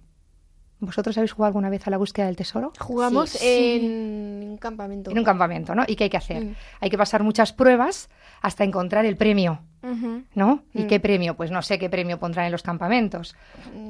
¿Vosotros 0.79 1.17
habéis 1.17 1.31
jugado 1.31 1.47
alguna 1.47 1.69
vez 1.69 1.87
a 1.87 1.89
la 1.89 1.97
búsqueda 1.97 2.25
del 2.25 2.35
tesoro? 2.35 2.73
Jugamos 2.79 3.29
Sí. 3.29 3.79
en 3.81 4.49
un 4.51 4.57
campamento. 4.57 5.09
En 5.11 5.17
un 5.17 5.23
campamento, 5.23 5.73
¿no? 5.73 5.83
¿Y 5.87 5.95
qué 5.95 6.05
hay 6.05 6.09
que 6.09 6.17
hacer? 6.17 6.43
Mm. 6.43 6.55
Hay 6.81 6.89
que 6.89 6.97
pasar 6.97 7.23
muchas 7.23 7.53
pruebas 7.53 8.09
hasta 8.41 8.63
encontrar 8.63 9.05
el 9.05 9.15
premio. 9.17 9.59
¿no? 10.33 10.63
¿Y 10.73 10.81
Mm. 10.81 10.87
qué 10.87 10.99
premio? 10.99 11.35
Pues 11.35 11.51
no 11.51 11.61
sé 11.61 11.77
qué 11.77 11.91
premio 11.91 12.17
pondrán 12.17 12.47
en 12.47 12.51
los 12.51 12.63
campamentos. 12.63 13.35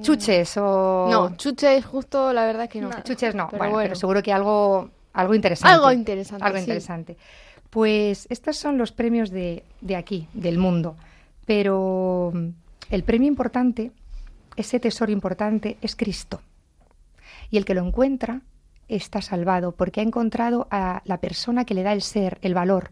Chuches 0.01 0.58
o... 0.58 1.08
No, 1.10 1.38
chuches 1.38 1.86
justo, 1.86 2.34
la 2.34 2.46
verdad 2.46 2.68
que 2.68 2.82
no. 2.82 2.89
Chuches 3.04 3.34
no. 3.34 3.48
Pero 3.48 3.58
bueno, 3.60 3.74
bueno. 3.75 3.86
pero 3.88 3.96
seguro 3.96 4.22
que 4.22 4.34
algo, 4.34 4.89
algo 5.13 5.34
interesante. 5.34 5.74
Algo 5.74 5.89
interesante, 5.94 6.44
Algo 6.44 6.58
sí. 6.58 6.63
interesante. 6.63 7.18
Pues 7.70 8.27
estos 8.30 8.58
son 8.58 8.77
los 8.77 8.92
premios 8.92 9.32
de, 9.32 9.63
de 9.80 9.96
aquí, 9.96 10.27
del 10.34 10.58
mundo. 10.58 10.98
Pero 11.46 12.32
mm, 12.34 12.48
el 12.89 13.04
premio 13.06 13.30
importante, 13.30 13.92
ese 14.58 14.82
tesoro 14.82 15.13
importante, 15.13 15.77
es 15.82 15.96
Cristo. 15.96 16.42
Y 17.50 17.58
el 17.58 17.66
que 17.66 17.74
lo 17.74 17.86
encuentra 17.86 18.42
está 18.88 19.22
salvado 19.22 19.72
porque 19.74 20.00
ha 20.00 20.04
encontrado 20.04 20.68
a 20.72 21.02
la 21.06 21.20
persona 21.20 21.66
que 21.66 21.74
le 21.74 21.84
da 21.84 21.94
el 21.94 22.02
ser, 22.02 22.38
el 22.42 22.54
valor. 22.54 22.92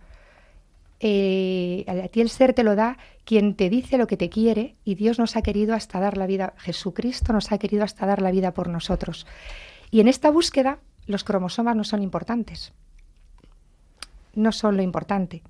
Eh, 0.99 1.85
a 1.87 2.07
ti 2.07 2.21
el 2.21 2.29
ser 2.29 2.53
te 2.53 2.63
lo 2.63 2.75
da 2.75 2.97
quien 3.25 3.55
te 3.55 3.69
dice 3.69 3.97
lo 3.97 4.07
que 4.07 4.15
te 4.15 4.29
quiere 4.29 4.75
y 4.85 4.95
Dios 4.95 5.19
nos 5.19 5.35
ha 5.35 5.41
querido 5.41 5.75
hasta 5.75 5.99
dar 5.99 6.17
la 6.17 6.27
vida, 6.27 6.53
Jesucristo 6.57 7.33
nos 7.33 7.51
ha 7.51 7.57
querido 7.57 7.83
hasta 7.83 8.05
dar 8.05 8.21
la 8.21 8.31
vida 8.31 8.53
por 8.53 8.69
nosotros. 8.69 9.27
Y 9.91 9.99
en 9.99 10.07
esta 10.07 10.31
búsqueda 10.31 10.79
los 11.05 11.23
cromosomas 11.23 11.75
no 11.75 11.83
son 11.83 12.01
importantes, 12.01 12.71
no 14.33 14.51
son 14.51 14.77
lo 14.77 14.83
importante, 14.83 15.43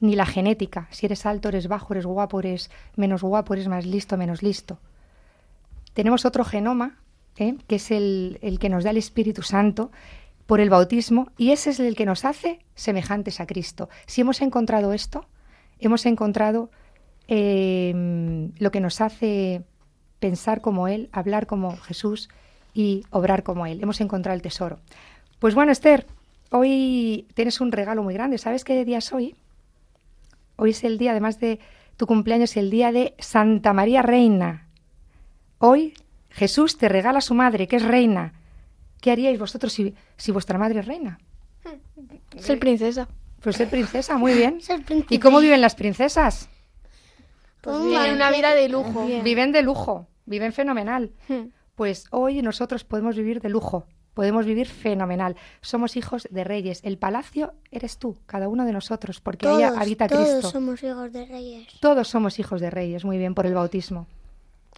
ni 0.00 0.14
la 0.14 0.26
genética, 0.26 0.88
si 0.90 1.06
eres 1.06 1.24
alto, 1.26 1.48
eres 1.48 1.68
bajo, 1.68 1.94
eres 1.94 2.06
guapo, 2.06 2.40
eres 2.40 2.70
menos 2.96 3.22
guapo, 3.22 3.54
eres 3.54 3.68
más 3.68 3.86
listo, 3.86 4.16
menos 4.16 4.42
listo. 4.42 4.78
Tenemos 5.94 6.24
otro 6.24 6.44
genoma, 6.44 7.01
¿eh? 7.36 7.56
que 7.66 7.76
es 7.76 7.90
el, 7.90 8.38
el 8.42 8.58
que 8.58 8.68
nos 8.68 8.84
da 8.84 8.90
el 8.90 8.96
Espíritu 8.96 9.42
Santo 9.42 9.90
por 10.46 10.60
el 10.60 10.70
bautismo, 10.70 11.30
y 11.38 11.50
ese 11.50 11.70
es 11.70 11.80
el 11.80 11.94
que 11.96 12.04
nos 12.04 12.24
hace 12.24 12.58
semejantes 12.74 13.40
a 13.40 13.46
Cristo. 13.46 13.88
Si 14.06 14.20
hemos 14.20 14.42
encontrado 14.42 14.92
esto, 14.92 15.26
hemos 15.78 16.04
encontrado 16.06 16.70
eh, 17.28 18.50
lo 18.58 18.70
que 18.70 18.80
nos 18.80 19.00
hace 19.00 19.62
pensar 20.18 20.60
como 20.60 20.88
Él, 20.88 21.08
hablar 21.12 21.46
como 21.46 21.76
Jesús 21.78 22.28
y 22.74 23.04
obrar 23.10 23.42
como 23.42 23.66
Él. 23.66 23.82
Hemos 23.82 24.00
encontrado 24.00 24.34
el 24.34 24.42
tesoro. 24.42 24.78
Pues 25.38 25.54
bueno, 25.54 25.72
Esther, 25.72 26.06
hoy 26.50 27.26
tienes 27.34 27.60
un 27.60 27.72
regalo 27.72 28.02
muy 28.02 28.14
grande. 28.14 28.38
¿Sabes 28.38 28.64
qué 28.64 28.84
día 28.84 28.98
es 28.98 29.12
hoy? 29.12 29.34
Hoy 30.56 30.70
es 30.70 30.84
el 30.84 30.98
día, 30.98 31.12
además 31.12 31.40
de 31.40 31.58
tu 31.96 32.06
cumpleaños, 32.06 32.56
el 32.56 32.70
día 32.70 32.92
de 32.92 33.14
Santa 33.18 33.72
María 33.72 34.02
Reina. 34.02 34.68
Hoy 35.58 35.94
Jesús 36.32 36.76
te 36.78 36.88
regala 36.88 37.18
a 37.18 37.22
su 37.22 37.34
madre, 37.34 37.68
que 37.68 37.76
es 37.76 37.84
reina. 37.84 38.32
¿Qué 39.00 39.10
haríais 39.10 39.38
vosotros 39.38 39.72
si, 39.72 39.94
si 40.16 40.32
vuestra 40.32 40.58
madre 40.58 40.80
es 40.80 40.86
reina? 40.86 41.18
Ser 42.38 42.58
princesa. 42.58 43.08
Pues 43.40 43.56
ser 43.56 43.68
princesa, 43.68 44.16
muy 44.16 44.34
bien. 44.34 44.60
Ser. 44.60 44.82
¿Y 45.08 45.18
cómo 45.18 45.40
viven 45.40 45.60
las 45.60 45.74
princesas? 45.74 46.48
Pues 47.60 47.76
Pues 47.76 47.86
viven 47.86 48.02
bien. 48.02 48.14
una 48.16 48.30
vida 48.30 48.54
de 48.54 48.68
lujo. 48.68 49.06
Viven 49.22 49.52
de 49.52 49.62
lujo, 49.62 50.06
viven 50.26 50.52
fenomenal. 50.52 51.12
Hmm. 51.28 51.46
Pues 51.74 52.04
hoy 52.10 52.42
nosotros 52.42 52.84
podemos 52.84 53.16
vivir 53.16 53.40
de 53.40 53.48
lujo, 53.48 53.86
podemos 54.14 54.46
vivir 54.46 54.68
fenomenal. 54.68 55.36
Somos 55.60 55.96
hijos 55.96 56.28
de 56.30 56.44
reyes. 56.44 56.80
El 56.84 56.98
palacio 56.98 57.54
eres 57.70 57.98
tú, 57.98 58.18
cada 58.26 58.48
uno 58.48 58.64
de 58.64 58.72
nosotros, 58.72 59.20
porque 59.20 59.48
ahí 59.48 59.62
Todos, 59.62 59.78
habita 59.78 60.06
todos 60.08 60.28
Cristo. 60.28 60.50
somos 60.50 60.82
hijos 60.82 61.12
de 61.12 61.26
reyes. 61.26 61.66
Todos 61.80 62.08
somos 62.08 62.38
hijos 62.38 62.60
de 62.60 62.70
reyes, 62.70 63.04
muy 63.04 63.18
bien, 63.18 63.34
por 63.34 63.46
el 63.46 63.54
bautismo. 63.54 64.06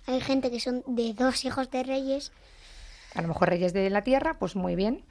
Hay 0.07 0.21
gente 0.21 0.51
que 0.51 0.61
son 0.61 0.83
de 0.87 1.15
dos 1.15 1.45
hijos 1.45 1.71
de 1.71 1.83
reyes. 1.83 2.33
A 3.15 3.23
lo 3.23 3.29
mejor 3.29 3.49
reyes 3.49 3.73
de 3.73 3.89
la 3.91 4.03
tierra, 4.03 4.39
pues 4.39 4.57
muy 4.57 4.75
bien. 4.75 5.05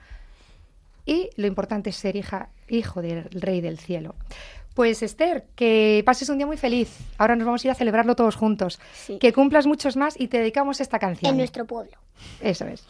Y 1.05 1.29
lo 1.35 1.47
importante 1.47 1.89
es 1.89 1.95
ser 1.95 2.15
hija, 2.15 2.50
hijo 2.69 3.01
del 3.01 3.29
rey 3.31 3.62
del 3.62 3.79
cielo. 3.79 4.15
Pues 4.73 5.03
Esther, 5.03 5.45
que 5.55 6.01
pases 6.05 6.29
un 6.29 6.38
día 6.38 6.47
muy 6.47 6.57
feliz. 6.57 6.97
Ahora 7.17 7.35
nos 7.35 7.45
vamos 7.45 7.63
a 7.63 7.67
ir 7.67 7.71
a 7.71 7.75
celebrarlo 7.75 8.15
todos 8.15 8.35
juntos. 8.35 8.79
Sí. 8.93 9.19
Que 9.19 9.33
cumplas 9.33 9.67
muchos 9.67 9.95
más 9.95 10.19
y 10.19 10.27
te 10.27 10.39
dedicamos 10.39 10.81
esta 10.81 11.00
canción. 11.00 11.31
En 11.31 11.38
nuestro 11.38 11.65
pueblo. 11.65 11.97
Eso 12.41 12.65
es. 12.65 12.85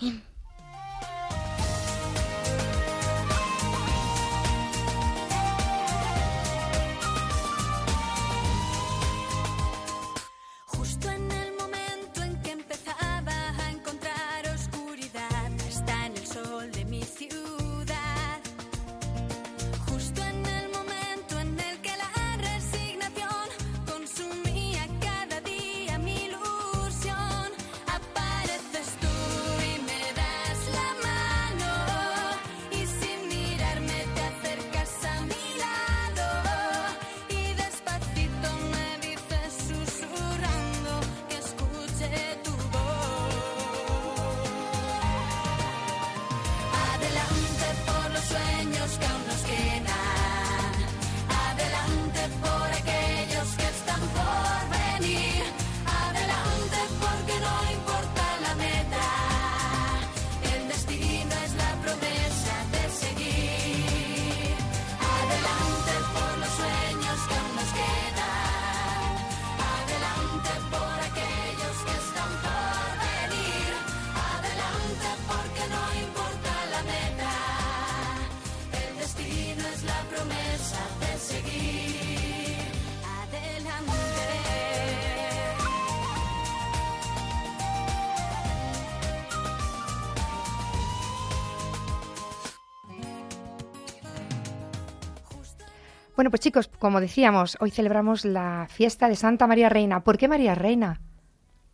Bueno, 96.24 96.32
pues 96.32 96.39
chicos, 96.39 96.70
como 96.80 97.01
decíamos, 97.01 97.58
hoy 97.60 97.70
celebramos 97.70 98.24
la 98.24 98.68
fiesta 98.72 99.10
de 99.10 99.18
Santa 99.18 99.46
María 99.46 99.68
Reina. 99.68 100.06
¿Por 100.06 100.18
qué 100.18 100.30
María 100.30 100.56
Reina? 100.56 101.01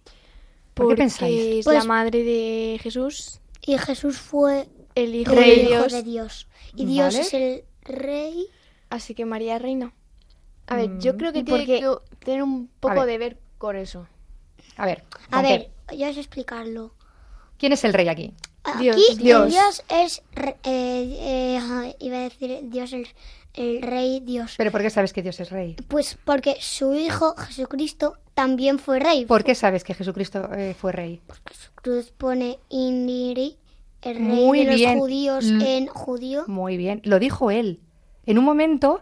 ¿Por 0.03 0.13
qué 0.13 0.13
Porque 0.74 0.96
pensáis? 0.96 1.39
es 1.60 1.65
Pues- 1.65 1.77
la 1.77 1.84
madre 1.84 2.24
de 2.24 2.79
Jesús, 2.82 3.41
Y 3.62 3.77
Jesús 3.77 4.18
fue 4.18 4.68
el 4.96 5.13
hijo 5.13 5.34
el 5.34 5.39
de 5.39 5.48
hijo 5.53 5.70
Dios. 5.70 5.91
de 5.94 6.01
Dios. 6.01 6.48
Y 6.74 6.86
Dios 6.88 7.13
Vale. 7.13 7.20
es 7.27 7.34
el 7.36 7.63
rey. 7.84 8.48
Así 8.89 9.13
que 9.13 9.24
María 9.25 9.60
reina. 9.60 9.94
A 10.65 10.75
ver, 10.77 10.89
Mm. 10.89 11.00
yo 11.00 11.15
creo 11.15 11.32
que 11.32 11.39
¿Y 11.39 11.44
tiene 11.44 11.68
que 11.68 11.88
tener 12.25 12.41
un 12.41 12.70
poco 12.79 12.96
ver. 12.96 13.06
de 13.06 13.18
ver 13.20 13.38
con 13.60 13.75
eso. 13.75 14.08
A 14.77 14.88
ver, 14.88 15.03
A 15.29 15.44
ver, 15.44 15.70
ya 15.96 16.12
sé 16.12 16.22
explicarlo. 16.22 16.96
¿quién 17.60 17.72
es 17.74 17.84
el 17.84 17.94
rey 17.94 18.08
aquí? 18.08 18.34
Aquí 18.63 18.84
Dios, 18.86 18.98
el 19.12 19.18
Dios. 19.20 19.51
Dios 19.51 19.84
es, 19.89 20.24
re- 20.34 20.58
eh, 20.63 21.60
eh, 21.60 21.96
iba 22.00 22.18
a 22.18 22.22
decir 22.22 22.60
Dios 22.63 22.94
el, 22.94 23.08
el 23.59 23.81
rey 23.81 24.19
Dios. 24.21 24.55
¿Pero 24.57 24.71
por 24.71 24.81
qué 24.81 24.89
sabes 24.89 25.13
que 25.13 25.21
Dios 25.21 25.39
es 25.39 25.49
rey? 25.51 25.75
Pues 25.87 26.17
porque 26.25 26.55
su 26.59 26.93
hijo 26.95 27.35
Jesucristo 27.37 28.17
también 28.33 28.79
fue 28.79 28.99
rey. 28.99 29.25
¿Por 29.25 29.43
qué 29.43 29.53
sabes 29.55 29.83
que 29.83 29.93
Jesucristo 29.93 30.49
eh, 30.55 30.75
fue 30.79 30.91
rey? 30.91 31.21
Cruz 31.75 32.11
pone 32.17 32.57
Iniri, 32.69 33.57
el 34.01 34.15
rey 34.15 34.23
Muy 34.25 34.65
de 34.65 34.77
los 34.77 34.97
judíos 34.97 35.45
en 35.45 35.87
judío. 35.87 36.43
Muy 36.47 36.77
bien, 36.77 37.01
lo 37.03 37.19
dijo 37.19 37.51
él. 37.51 37.79
En 38.25 38.37
un 38.37 38.45
momento 38.45 39.01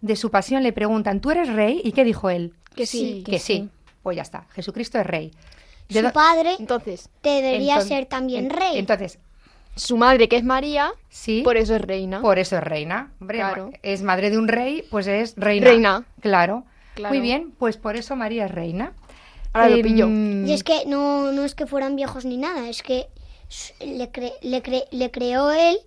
de 0.00 0.16
su 0.16 0.30
pasión 0.30 0.62
le 0.62 0.72
preguntan, 0.72 1.20
¿tú 1.20 1.30
eres 1.30 1.52
rey? 1.52 1.80
¿Y 1.84 1.92
qué 1.92 2.04
dijo 2.04 2.30
él? 2.30 2.54
Que 2.74 2.86
sí. 2.86 3.22
que 3.26 3.38
sí. 3.38 3.68
Pues 4.02 4.16
ya 4.16 4.22
está, 4.22 4.46
Jesucristo 4.54 4.98
es 4.98 5.06
rey. 5.06 5.32
¿De 5.88 6.02
su 6.02 6.12
padre 6.12 6.54
Entonces, 6.58 7.08
debería 7.22 7.76
Enton- 7.78 7.88
ser 7.88 8.06
también 8.06 8.44
en- 8.44 8.50
rey. 8.50 8.78
Entonces, 8.78 9.18
su 9.78 9.96
madre, 9.96 10.28
que 10.28 10.36
es 10.36 10.44
María, 10.44 10.92
sí, 11.08 11.42
por 11.42 11.56
eso 11.56 11.74
es 11.76 11.80
reina. 11.82 12.20
por 12.20 12.38
eso 12.38 12.56
es 12.56 12.62
reina. 12.64 13.12
Hombre, 13.20 13.38
Claro. 13.38 13.70
es 13.82 14.02
madre 14.02 14.30
de 14.30 14.38
un 14.38 14.48
rey, 14.48 14.84
pues 14.90 15.06
es 15.06 15.34
reina. 15.36 15.66
Reina. 15.66 16.04
Claro. 16.20 16.64
Claro. 16.94 17.14
Muy 17.14 17.22
bien, 17.22 17.52
pues 17.58 17.76
por 17.76 17.96
eso 17.96 18.16
María 18.16 18.46
es 18.46 18.50
reina. 18.50 18.92
Ahora 19.52 19.68
lo 19.70 19.76
Em, 19.76 19.82
pillo. 19.82 20.08
Y 20.08 20.52
es 20.52 20.64
que 20.64 20.84
no, 20.86 21.32
no 21.32 21.44
es 21.44 21.54
que 21.54 21.66
fueran 21.66 21.96
viejos 21.96 22.24
ni 22.24 22.36
nada, 22.36 22.68
es 22.68 22.82
que 22.82 23.06
le, 23.80 24.10
cre- 24.12 24.34
le, 24.42 24.62
cre- 24.62 24.86
le 24.90 25.10
creó 25.10 25.50
él 25.52 25.78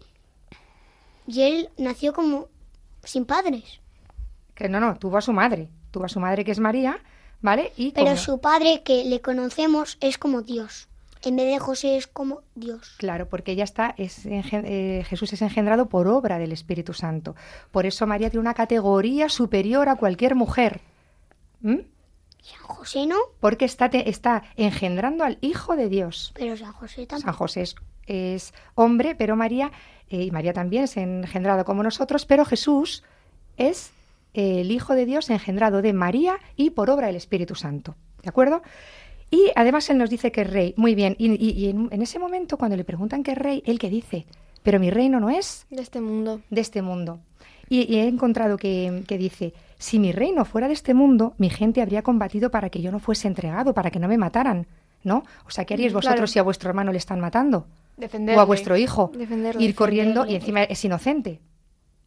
y 1.27 1.41
él 1.41 1.69
nació 1.77 2.13
como 2.13 2.47
sin 3.03 3.25
padres. 3.25 3.81
Que 4.55 4.69
no, 4.69 4.79
no, 4.79 4.95
tuvo 4.97 5.17
a 5.17 5.21
su 5.21 5.33
madre. 5.33 5.69
Tuvo 5.91 6.05
a 6.05 6.09
su 6.09 6.19
madre 6.19 6.43
que 6.45 6.51
es 6.51 6.59
María, 6.59 6.99
¿vale? 7.41 7.73
Y 7.75 7.91
Pero 7.91 8.05
como- 8.07 8.17
su 8.17 8.39
padre 8.39 8.81
que 8.83 9.03
le 9.05 9.19
conocemos 9.21 9.97
es 10.01 10.17
como 10.17 10.41
Dios. 10.41 10.87
En 11.23 11.35
vez 11.35 11.45
de 11.51 11.59
José 11.59 11.97
es 11.97 12.07
como 12.07 12.41
Dios. 12.55 12.95
Claro, 12.97 13.29
porque 13.29 13.51
ella 13.51 13.63
está, 13.63 13.93
es 13.97 14.25
eh, 14.25 15.05
Jesús 15.07 15.31
es 15.33 15.41
engendrado 15.41 15.87
por 15.87 16.07
obra 16.07 16.39
del 16.39 16.51
Espíritu 16.51 16.93
Santo. 16.93 17.35
Por 17.71 17.85
eso 17.85 18.07
María 18.07 18.29
tiene 18.29 18.41
una 18.41 18.53
categoría 18.55 19.29
superior 19.29 19.87
a 19.89 19.95
cualquier 19.97 20.33
mujer. 20.35 20.81
¿Mm? 21.61 21.75
San 22.41 22.59
José 22.63 23.05
no, 23.05 23.17
Porque 23.39 23.65
está, 23.65 23.89
te- 23.91 24.09
está 24.09 24.41
engendrando 24.55 25.23
al 25.23 25.37
Hijo 25.41 25.75
de 25.75 25.89
Dios. 25.89 26.31
pero 26.33 26.57
San 26.57 26.73
José 26.73 27.05
San 27.07 27.21
tampoco. 27.21 27.37
José 27.37 27.61
es, 27.61 27.75
es 28.07 28.53
hombre, 28.73 29.13
pero 29.13 29.35
María, 29.35 29.71
eh, 30.09 30.23
y 30.23 30.31
María 30.31 30.53
también 30.53 30.85
es 30.85 30.97
engendrado 30.97 31.65
como 31.65 31.83
nosotros, 31.83 32.25
pero 32.25 32.45
Jesús 32.45 33.03
es 33.57 33.91
el 34.33 34.71
Hijo 34.71 34.95
de 34.95 35.05
Dios 35.05 35.29
engendrado 35.29 35.83
de 35.83 35.93
María 35.93 36.39
y 36.55 36.71
por 36.71 36.89
obra 36.89 37.07
del 37.07 37.15
Espíritu 37.17 37.53
Santo. 37.53 37.95
¿De 38.23 38.29
acuerdo? 38.29 38.63
Y 39.31 39.49
además 39.55 39.89
él 39.89 39.97
nos 39.97 40.09
dice 40.09 40.31
que 40.31 40.41
es 40.41 40.49
rey. 40.51 40.73
Muy 40.77 40.93
bien. 40.93 41.15
Y, 41.17 41.31
y- 41.43 41.51
y 41.51 41.69
en, 41.69 41.87
en 41.91 42.01
ese 42.01 42.19
momento, 42.19 42.57
cuando 42.57 42.75
le 42.77 42.83
preguntan 42.83 43.23
que 43.23 43.31
es 43.31 43.37
rey, 43.37 43.63
él 43.65 43.79
que 43.79 43.89
dice, 43.89 44.25
pero 44.61 44.79
mi 44.79 44.91
reino 44.91 45.19
no 45.19 45.29
es 45.29 45.65
De 45.69 45.81
este 45.81 46.01
mundo. 46.01 46.41
de 46.49 46.61
este 46.61 46.81
mundo. 46.81 47.19
Y, 47.69 47.91
y 47.91 47.99
he 47.99 48.07
encontrado 48.07 48.57
que, 48.57 49.03
que 49.07 49.17
dice, 49.17 49.53
si 49.79 49.97
mi 49.97 50.11
reino 50.11 50.43
fuera 50.43 50.67
de 50.67 50.73
este 50.73 50.93
mundo, 50.93 51.33
mi 51.37 51.49
gente 51.49 51.81
habría 51.81 52.01
combatido 52.01 52.51
para 52.51 52.69
que 52.69 52.81
yo 52.81 52.91
no 52.91 52.99
fuese 52.99 53.27
entregado, 53.29 53.73
para 53.73 53.89
que 53.89 53.99
no 53.99 54.07
me 54.09 54.17
mataran. 54.17 54.67
¿No? 55.03 55.23
O 55.47 55.49
sea, 55.49 55.65
¿qué 55.65 55.73
haríais 55.73 55.93
vosotros 55.93 56.15
claro. 56.15 56.27
si 56.27 56.37
a 56.37 56.43
vuestro 56.43 56.69
hermano 56.69 56.91
le 56.91 56.99
están 56.99 57.19
matando? 57.19 57.65
Defenderle. 57.97 58.37
O 58.37 58.41
a 58.41 58.45
vuestro 58.45 58.77
hijo. 58.77 59.11
Ir 59.57 59.73
corriendo 59.73 60.27
y 60.27 60.35
encima 60.35 60.61
es 60.63 60.85
inocente. 60.85 61.39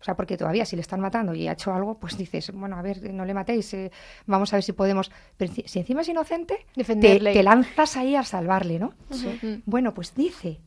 O 0.04 0.06
sea, 0.06 0.16
porque 0.16 0.36
todavía 0.36 0.66
si 0.66 0.76
le 0.76 0.82
están 0.82 1.00
matando 1.00 1.32
y 1.32 1.48
ha 1.48 1.52
hecho 1.52 1.72
algo, 1.72 1.98
pues 1.98 2.18
dices, 2.18 2.52
bueno, 2.52 2.76
a 2.76 2.82
ver, 2.82 3.10
no 3.14 3.24
le 3.24 3.32
matéis, 3.32 3.72
eh, 3.72 3.90
vamos 4.26 4.52
a 4.52 4.56
ver 4.56 4.62
si 4.62 4.74
podemos. 4.74 5.10
Pero 5.38 5.50
si, 5.64 5.78
encima 5.78 6.02
es 6.02 6.08
inocente, 6.10 6.66
te, 6.74 6.80
Defenderle. 6.80 7.32
te 7.32 7.42
lanzas 7.42 7.96
ahí 7.96 8.14
a 8.14 8.22
salvarle, 8.22 8.78
¿no? 8.78 8.92
Ujú. 9.08 9.62
Bueno, 9.64 9.94
pues 9.94 10.14
dice, 10.14 10.60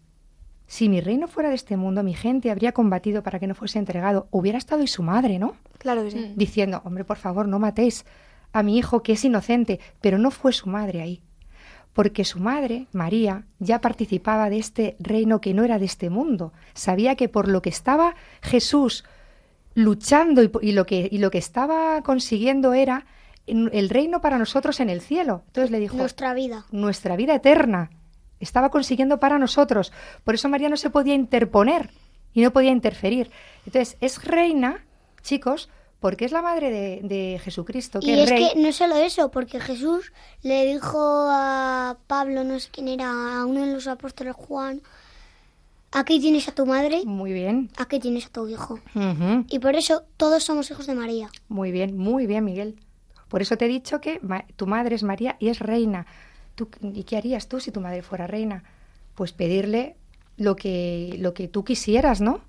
si 0.66 0.90
mi 0.90 1.02
reino 1.02 1.28
fuera 1.28 1.50
de 1.50 1.56
este 1.56 1.78
mundo, 1.78 2.02
mi 2.02 2.16
gente 2.16 2.50
habría 2.50 2.72
combatido 2.72 3.22
para 3.22 3.38
que 3.38 3.46
no 3.46 3.54
fuese 3.54 3.78
entregado. 3.78 4.28
Hubiera 4.32 4.58
estado 4.58 4.82
y 4.82 4.88
su 4.88 5.04
madre, 5.04 5.38
¿no? 5.38 5.54
Claro 5.78 6.04
que 6.04 6.10
sí. 6.10 6.34
Diciendo, 6.36 6.82
hombre, 6.84 7.04
por 7.04 7.18
favor, 7.18 7.48
no 7.48 7.60
matéis 7.60 8.06
a 8.54 8.64
mi 8.64 8.76
hijo 8.80 9.04
que 9.04 9.12
es 9.12 9.24
inocente, 9.24 9.80
pero 10.02 10.18
no 10.18 10.32
fue 10.32 10.52
su 10.52 10.68
madre 10.68 11.04
ahí. 11.04 11.22
Porque 11.94 12.26
su 12.26 12.40
madre, 12.40 12.88
María, 12.92 13.46
ya 13.60 13.82
participaba 13.82 14.50
de 14.50 14.58
este 14.58 14.96
reino 15.00 15.42
que 15.42 15.54
no 15.54 15.64
era 15.64 15.78
de 15.78 15.86
este 15.86 16.10
mundo. 16.10 16.54
Sabía 16.74 17.16
que 17.16 17.30
por 17.30 17.48
lo 17.48 17.62
que 17.62 17.70
estaba 17.70 18.16
Jesús 18.42 19.04
luchando 19.78 20.42
y, 20.42 20.72
lo, 20.72 20.86
que, 20.88 21.08
y 21.12 21.20
lo 21.20 21.30
que 21.30 21.38
estaba 21.38 22.02
consiguiendo 22.02 22.74
era 22.74 23.06
el 23.46 23.90
reino 23.90 24.22
para 24.22 24.40
nosotros 24.40 24.80
en 24.80 24.90
el 24.90 25.02
cielo. 25.02 25.44
Entonces 25.48 25.70
le 25.70 25.80
dijo, 25.80 25.96
Nuestra 25.98 26.34
vida. 26.34 26.66
nuestra 26.72 27.16
vida 27.16 27.36
eterna. 27.36 27.92
Estaba 28.40 28.70
consiguiendo 28.72 29.20
para 29.20 29.38
nosotros. 29.38 29.94
Por 30.24 30.34
eso 30.34 30.50
María 30.50 30.68
no 30.70 30.78
se 30.78 30.90
podía 30.90 31.14
interponer 31.14 31.92
y 32.34 32.42
no 32.42 32.52
podía 32.52 32.72
interferir. 32.72 33.30
Entonces, 33.68 33.98
es 34.02 34.24
reina, 34.24 34.84
chicos, 35.22 35.70
porque 36.00 36.26
es 36.26 36.32
la 36.32 36.42
madre 36.42 36.72
de, 36.72 37.00
de 37.04 37.40
Jesucristo, 37.44 38.00
que 38.00 38.08
Y 38.08 38.14
es 38.14 38.20
es 38.22 38.30
rey. 38.32 38.50
que 38.54 38.60
no 38.60 38.72
solo 38.72 38.96
eso, 38.96 39.30
porque 39.30 39.60
Jesús 39.60 40.12
le 40.42 40.66
dijo 40.66 41.00
a 41.30 41.98
Pablo, 42.08 42.44
no 42.44 42.60
sé 42.60 42.70
quién 42.72 42.88
era, 42.90 43.10
a 43.40 43.46
uno 43.46 43.64
de 43.66 43.74
los 43.74 43.88
apóstoles 43.88 44.36
Juan, 44.36 44.82
aquí 45.92 46.20
tienes 46.20 46.48
a 46.48 46.52
tu 46.54 46.66
madre, 46.66 47.02
Muy 47.06 47.34
bien. 47.34 47.70
aquí 47.78 48.00
tienes 48.00 48.26
a 48.28 48.30
tu 48.30 48.48
hijo. 48.48 48.80
Ujú. 48.96 49.46
Y 49.50 49.60
por 49.60 49.76
eso 49.76 50.04
todos 50.18 50.44
somos 50.44 50.70
hijos 50.72 50.88
de 50.88 50.96
María. 50.96 51.30
Muy 51.48 51.72
bien, 51.72 51.98
muy 51.98 52.28
bien, 52.28 52.44
Miguel. 52.46 52.76
Por 53.30 53.42
eso 53.42 53.58
te 53.58 53.66
he 53.66 53.68
dicho 53.70 54.00
que 54.02 54.20
ma- 54.22 54.46
tu 54.56 54.68
madre 54.68 54.96
es 54.96 55.04
María 55.04 55.36
y 55.40 55.50
es 55.50 55.60
reina. 55.60 56.06
¿Tú, 56.56 56.70
¿Y 56.82 57.04
qué 57.04 57.18
harías 57.18 57.48
tú 57.48 57.60
si 57.60 57.72
tu 57.72 57.82
madre 57.82 58.02
fuera 58.02 58.26
reina? 58.28 58.64
Pues 59.16 59.32
pedirle 59.34 59.96
lo 60.38 60.56
que, 60.56 61.16
lo 61.20 61.34
que 61.34 61.48
tú 61.48 61.64
quisieras, 61.64 62.22
¿no? 62.22 62.42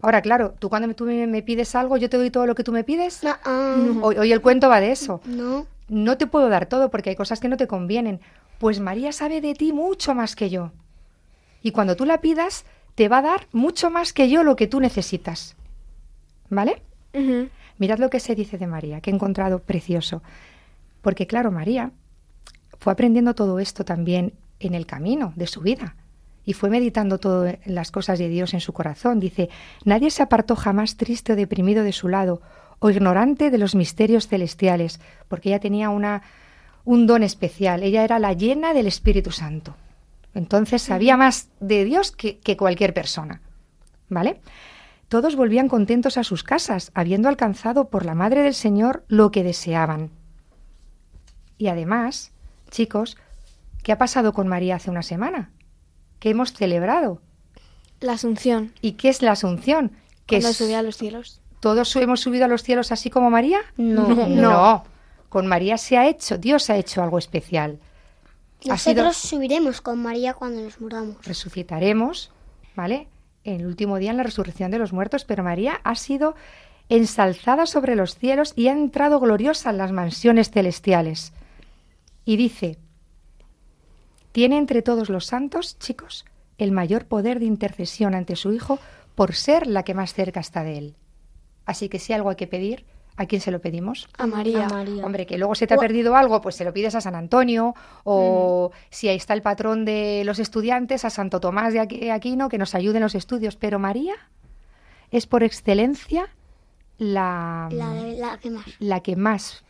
Ahora, 0.00 0.20
claro, 0.22 0.54
tú 0.58 0.68
cuando 0.68 0.88
me- 0.88 0.94
tú 0.94 1.04
me, 1.04 1.26
me 1.26 1.42
pides 1.42 1.74
algo, 1.74 1.96
yo 1.96 2.08
te 2.10 2.16
doy 2.16 2.30
todo 2.30 2.46
lo 2.46 2.54
que 2.54 2.64
tú 2.64 2.72
me 2.72 2.84
pides. 2.84 3.22
No, 3.22 3.34
ah, 3.44 3.76
Hoy, 4.02 4.16
hoy 4.16 4.32
el 4.32 4.40
cuento 4.40 4.68
va 4.68 4.80
de 4.80 4.92
eso. 4.92 5.20
no. 5.24 5.66
No 5.88 6.16
te 6.16 6.26
puedo 6.26 6.48
dar 6.48 6.66
todo 6.66 6.90
porque 6.90 7.10
hay 7.10 7.16
cosas 7.16 7.38
que 7.38 7.48
no 7.48 7.56
te 7.58 7.66
convienen. 7.66 8.20
Pues 8.58 8.80
María 8.80 9.12
sabe 9.12 9.40
de 9.42 9.52
ti 9.54 9.72
mucho 9.74 10.14
más 10.14 10.34
que 10.36 10.48
yo. 10.48 10.72
Y 11.62 11.70
cuando 11.70 11.96
tú 11.96 12.04
la 12.04 12.20
pidas, 12.20 12.64
te 12.94 13.08
va 13.08 13.18
a 13.18 13.22
dar 13.22 13.46
mucho 13.52 13.90
más 13.90 14.12
que 14.12 14.28
yo 14.28 14.42
lo 14.42 14.56
que 14.56 14.66
tú 14.66 14.80
necesitas. 14.80 15.56
¿Vale? 16.50 16.82
Mirad 17.78 17.98
lo 17.98 18.10
que 18.10 18.20
se 18.20 18.34
dice 18.34 18.58
de 18.58 18.66
María, 18.66 19.00
que 19.00 19.10
he 19.10 19.14
encontrado 19.14 19.60
precioso. 19.60 20.22
Porque 21.00 21.26
claro, 21.26 21.50
María 21.50 21.90
fue 22.78 22.92
aprendiendo 22.92 23.34
todo 23.34 23.58
esto 23.58 23.84
también 23.84 24.34
en 24.60 24.74
el 24.74 24.86
camino 24.86 25.32
de 25.36 25.46
su 25.46 25.60
vida 25.60 25.96
y 26.44 26.54
fue 26.54 26.70
meditando 26.70 27.18
todas 27.18 27.58
las 27.64 27.90
cosas 27.90 28.18
de 28.18 28.28
Dios 28.28 28.54
en 28.54 28.60
su 28.60 28.72
corazón. 28.72 29.20
Dice, 29.20 29.48
nadie 29.84 30.10
se 30.10 30.22
apartó 30.22 30.56
jamás 30.56 30.96
triste 30.96 31.32
o 31.32 31.36
deprimido 31.36 31.84
de 31.84 31.92
su 31.92 32.08
lado 32.08 32.42
o 32.78 32.90
ignorante 32.90 33.50
de 33.50 33.58
los 33.58 33.74
misterios 33.74 34.26
celestiales, 34.26 35.00
porque 35.28 35.50
ella 35.50 35.60
tenía 35.60 35.90
una, 35.90 36.22
un 36.84 37.06
don 37.06 37.22
especial, 37.22 37.84
ella 37.84 38.02
era 38.02 38.18
la 38.18 38.32
llena 38.32 38.74
del 38.74 38.88
Espíritu 38.88 39.30
Santo. 39.30 39.76
Entonces 40.34 40.82
sabía 40.82 41.16
más 41.16 41.48
de 41.60 41.84
Dios 41.84 42.10
que, 42.12 42.38
que 42.38 42.56
cualquier 42.56 42.94
persona. 42.94 43.40
¿Vale? 44.08 44.40
Todos 45.08 45.36
volvían 45.36 45.68
contentos 45.68 46.16
a 46.16 46.24
sus 46.24 46.42
casas, 46.42 46.90
habiendo 46.94 47.28
alcanzado 47.28 47.88
por 47.90 48.06
la 48.06 48.14
Madre 48.14 48.42
del 48.42 48.54
Señor 48.54 49.04
lo 49.08 49.30
que 49.30 49.42
deseaban. 49.44 50.10
Y 51.58 51.68
además, 51.68 52.32
chicos, 52.70 53.16
¿qué 53.82 53.92
ha 53.92 53.98
pasado 53.98 54.32
con 54.32 54.48
María 54.48 54.76
hace 54.76 54.90
una 54.90 55.02
semana? 55.02 55.50
¿Qué 56.18 56.30
hemos 56.30 56.52
celebrado? 56.52 57.20
La 58.00 58.14
Asunción. 58.14 58.72
¿Y 58.80 58.92
qué 58.92 59.08
es 59.10 59.22
la 59.22 59.32
Asunción? 59.32 59.92
Que 60.26 60.40
Cuando 60.40 60.48
es- 60.64 60.74
a 60.74 60.82
los 60.82 60.96
cielos. 60.96 61.40
¿Todos 61.60 61.94
hemos 61.96 62.20
subido 62.20 62.46
a 62.46 62.48
los 62.48 62.62
cielos 62.62 62.90
así 62.90 63.10
como 63.10 63.30
María? 63.30 63.60
No. 63.76 64.08
No. 64.28 64.84
Con 65.28 65.46
María 65.46 65.78
se 65.78 65.96
ha 65.96 66.08
hecho, 66.08 66.36
Dios 66.38 66.68
ha 66.70 66.76
hecho 66.76 67.02
algo 67.02 67.18
especial. 67.18 67.78
Sido- 68.62 68.72
Nosotros 68.74 69.16
subiremos 69.16 69.80
con 69.80 70.00
María 70.00 70.34
cuando 70.34 70.62
nos 70.62 70.80
muramos. 70.80 71.16
resucitaremos, 71.26 72.30
¿vale? 72.76 73.08
En 73.44 73.60
el 73.60 73.66
último 73.66 73.98
día 73.98 74.12
en 74.12 74.16
la 74.16 74.22
resurrección 74.22 74.70
de 74.70 74.78
los 74.78 74.92
muertos, 74.92 75.24
pero 75.24 75.42
María 75.42 75.80
ha 75.82 75.94
sido 75.96 76.34
ensalzada 76.88 77.66
sobre 77.66 77.96
los 77.96 78.16
cielos 78.16 78.52
y 78.54 78.68
ha 78.68 78.72
entrado 78.72 79.18
gloriosa 79.18 79.70
en 79.70 79.78
las 79.78 79.92
mansiones 79.92 80.50
celestiales. 80.50 81.32
Y 82.24 82.36
dice, 82.36 82.78
tiene 84.30 84.58
entre 84.58 84.82
todos 84.82 85.08
los 85.08 85.26
santos, 85.26 85.78
chicos, 85.78 86.24
el 86.58 86.70
mayor 86.70 87.06
poder 87.06 87.40
de 87.40 87.46
intercesión 87.46 88.14
ante 88.14 88.36
su 88.36 88.52
Hijo 88.52 88.78
por 89.14 89.34
ser 89.34 89.66
la 89.66 89.82
que 89.82 89.94
más 89.94 90.14
cerca 90.14 90.40
está 90.40 90.62
de 90.62 90.78
él. 90.78 90.96
Así 91.66 91.88
que 91.88 91.98
si 91.98 92.12
algo 92.12 92.30
hay 92.30 92.36
que 92.36 92.46
pedir, 92.46 92.84
¿a 93.16 93.26
quién 93.26 93.40
se 93.40 93.50
lo 93.50 93.60
pedimos? 93.60 94.08
A 94.18 94.26
María. 94.26 94.66
A 94.66 94.68
María. 94.68 95.04
Hombre, 95.04 95.26
que 95.26 95.38
luego 95.38 95.54
se 95.54 95.66
te 95.66 95.74
ha 95.74 95.76
perdido 95.76 96.16
algo, 96.16 96.40
pues 96.40 96.56
se 96.56 96.64
lo 96.64 96.72
pides 96.72 96.94
a 96.94 97.00
San 97.00 97.14
Antonio, 97.14 97.74
o 98.04 98.70
si 98.90 99.08
ahí 99.08 99.16
está 99.16 99.34
el 99.34 99.42
patrón 99.42 99.84
de 99.84 100.22
los 100.24 100.38
estudiantes, 100.38 101.04
a 101.04 101.10
Santo 101.10 101.38
Tomás 101.40 101.72
de 101.72 101.80
Aqu- 101.80 102.10
Aquino, 102.10 102.48
que 102.48 102.58
nos 102.58 102.74
ayude 102.74 102.96
en 102.96 103.02
los 103.02 103.14
estudios. 103.14 103.56
Pero 103.56 103.78
María 103.78 104.14
es 105.10 105.26
por 105.26 105.42
excelencia 105.42 106.28
la, 106.98 107.68
La, 107.70 108.38
que 108.38 108.50
más. 108.50 108.64
la 108.78 109.00
que 109.00 109.16
más 109.16 109.64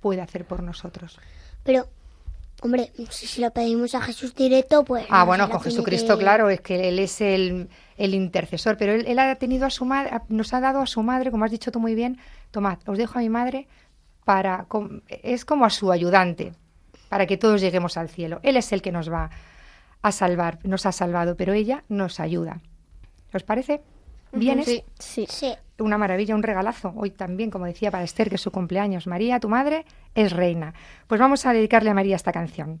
puede 0.00 0.20
hacer 0.20 0.44
por 0.44 0.62
nosotros. 0.62 1.18
Pero, 1.62 1.86
hombre, 2.62 2.90
si, 3.10 3.40
lo 3.40 3.50
pedimos 3.52 3.94
a 3.94 4.00
Jesús 4.02 4.34
directo, 4.34 4.84
pues... 4.84 5.06
Ah, 5.08 5.20
no 5.20 5.26
bueno, 5.26 5.48
con 5.48 5.60
Jesucristo, 5.60 6.16
que- 6.18 6.24
claro, 6.24 6.50
es 6.50 6.60
que 6.60 6.88
Él 6.88 6.98
es 6.98 7.20
el, 7.20 7.68
el 7.96 8.14
intercesor, 8.14 8.76
pero 8.76 8.92
él, 8.92 9.04
él 9.06 9.18
ha 9.18 9.34
tenido 9.36 9.66
a 9.66 9.70
su 9.70 9.84
madre, 9.84 10.10
nos 10.28 10.52
ha 10.52 10.60
dado 10.60 10.80
a 10.80 10.86
su 10.86 11.02
madre, 11.02 11.30
como 11.30 11.44
has 11.44 11.50
dicho 11.50 11.70
tú 11.72 11.80
muy 11.80 11.94
bien, 11.94 12.18
tomad, 12.54 12.78
os 12.86 12.96
dejo 12.96 13.18
a 13.18 13.22
mi 13.22 13.28
madre 13.28 13.68
para, 14.24 14.66
es 15.08 15.44
como 15.44 15.66
a 15.66 15.70
su 15.70 15.92
ayudante, 15.92 16.54
para 17.10 17.26
que 17.26 17.36
todos 17.36 17.60
lleguemos 17.60 17.98
al 17.98 18.08
cielo. 18.08 18.40
Él 18.42 18.56
es 18.56 18.72
el 18.72 18.80
que 18.80 18.92
nos 18.92 19.12
va 19.12 19.28
a 20.00 20.12
salvar, 20.12 20.58
nos 20.64 20.86
ha 20.86 20.92
salvado, 20.92 21.36
pero 21.36 21.52
ella 21.52 21.84
nos 21.88 22.20
ayuda. 22.20 22.60
¿Os 23.34 23.42
parece? 23.42 23.82
Bien, 24.32 24.60
es 24.60 24.66
sí. 24.66 24.84
Sí. 24.98 25.26
Sí. 25.28 25.52
una 25.78 25.98
maravilla, 25.98 26.34
un 26.34 26.42
regalazo. 26.42 26.92
Hoy 26.96 27.10
también, 27.10 27.50
como 27.50 27.66
decía 27.66 27.90
para 27.90 28.04
Esther, 28.04 28.28
que 28.28 28.36
es 28.36 28.40
su 28.40 28.50
cumpleaños. 28.50 29.06
María, 29.06 29.40
tu 29.40 29.48
madre, 29.48 29.84
es 30.14 30.32
reina. 30.32 30.74
Pues 31.06 31.20
vamos 31.20 31.44
a 31.46 31.52
dedicarle 31.52 31.90
a 31.90 31.94
María 31.94 32.16
esta 32.16 32.32
canción. 32.32 32.80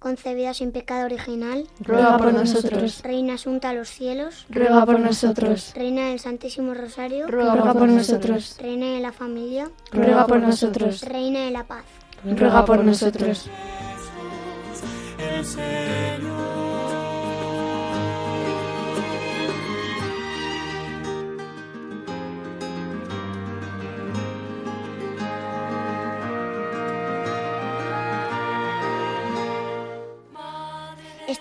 concebida 0.00 0.52
sin 0.54 0.72
pecado 0.72 1.04
original, 1.04 1.68
Ruega 1.78 2.18
por 2.18 2.32
nosotros. 2.34 3.02
Reina 3.04 3.34
asunta 3.34 3.68
a 3.68 3.74
los 3.74 3.88
cielos, 3.88 4.46
Ruega 4.48 4.84
por 4.84 4.98
nosotros. 4.98 5.72
Reina 5.76 6.08
del 6.08 6.18
Santísimo 6.18 6.74
Rosario, 6.74 7.28
Ruega 7.28 7.72
por 7.72 7.88
nosotros. 7.88 8.56
Reina 8.58 8.86
de 8.86 9.00
la 9.00 9.12
familia, 9.12 9.70
Ruega 9.92 10.26
por 10.26 10.40
nosotros. 10.40 11.02
Reina 11.02 11.44
de 11.44 11.50
la 11.52 11.64
paz. 11.64 11.84
Ruega 12.24 12.64
por 12.64 12.82
nosotros. 12.82 13.48
el 15.18 15.44
Señor. 15.44 16.49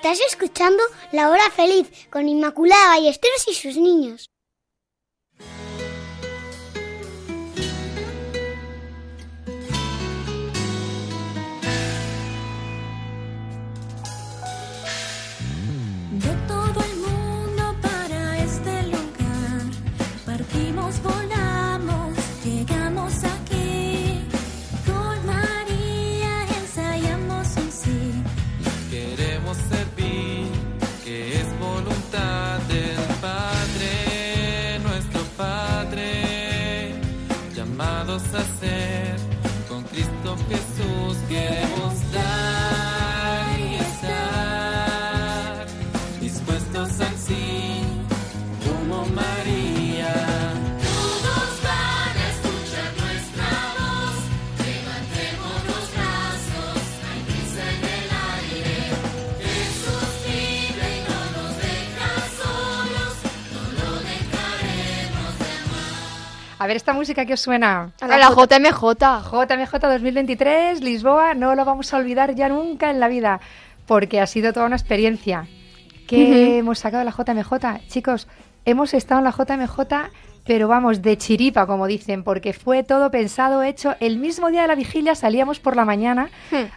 Estás 0.02 0.22
escuchando 0.22 0.82
La 1.12 1.30
Hora 1.30 1.52
Feliz 1.52 1.92
con 2.10 2.30
Inmaculada 2.30 2.96
Ballesteros 2.96 3.46
y 3.50 3.54
sus 3.54 3.76
niños. 3.76 4.30
De 16.14 16.34
todo 16.48 16.82
el 16.86 16.96
mundo 16.96 17.76
para 17.82 18.42
este 18.42 18.84
lugar 18.84 19.66
partimos, 20.26 21.04
volamos, 21.04 21.19
llamados 38.20 38.34
a 38.34 38.60
ser 38.60 38.99
A 66.60 66.68
ver, 66.68 66.76
esta 66.76 66.92
música 66.92 67.26
que 67.26 67.34
os 67.34 67.40
suena. 67.40 67.94
A 68.02 68.08
la 68.08 68.30
JMJ. 68.30 68.82
JMJ 69.32 69.80
2023, 69.80 70.82
Lisboa, 70.82 71.34
no 71.34 71.56
lo 71.56 71.64
vamos 71.64 71.94
a 71.94 71.98
olvidar 71.98 72.36
ya 72.36 72.50
nunca 72.50 72.92
en 72.92 73.00
la 73.00 73.08
vida, 73.08 73.40
porque 73.88 74.20
ha 74.20 74.28
sido 74.28 74.52
toda 74.52 74.66
una 74.66 74.76
experiencia. 74.76 75.48
¿Qué 76.06 76.58
hemos 76.58 76.80
sacado 76.80 77.00
de 77.00 77.06
la 77.06 77.16
JMJ? 77.16 77.88
Chicos, 77.88 78.28
hemos 78.66 78.94
estado 78.94 79.20
en 79.20 79.26
la 79.26 79.32
JMJ, 79.32 80.12
pero 80.46 80.68
vamos, 80.68 81.02
de 81.02 81.18
chiripa, 81.18 81.66
como 81.66 81.88
dicen, 81.88 82.24
porque 82.24 82.52
fue 82.52 82.84
todo 82.84 83.10
pensado, 83.10 83.64
hecho. 83.64 83.96
El 84.02 84.18
mismo 84.18 84.50
día 84.50 84.64
de 84.64 84.68
la 84.68 84.76
vigilia 84.76 85.16
salíamos 85.16 85.62
por 85.62 85.78
la 85.78 85.86
mañana 85.86 86.30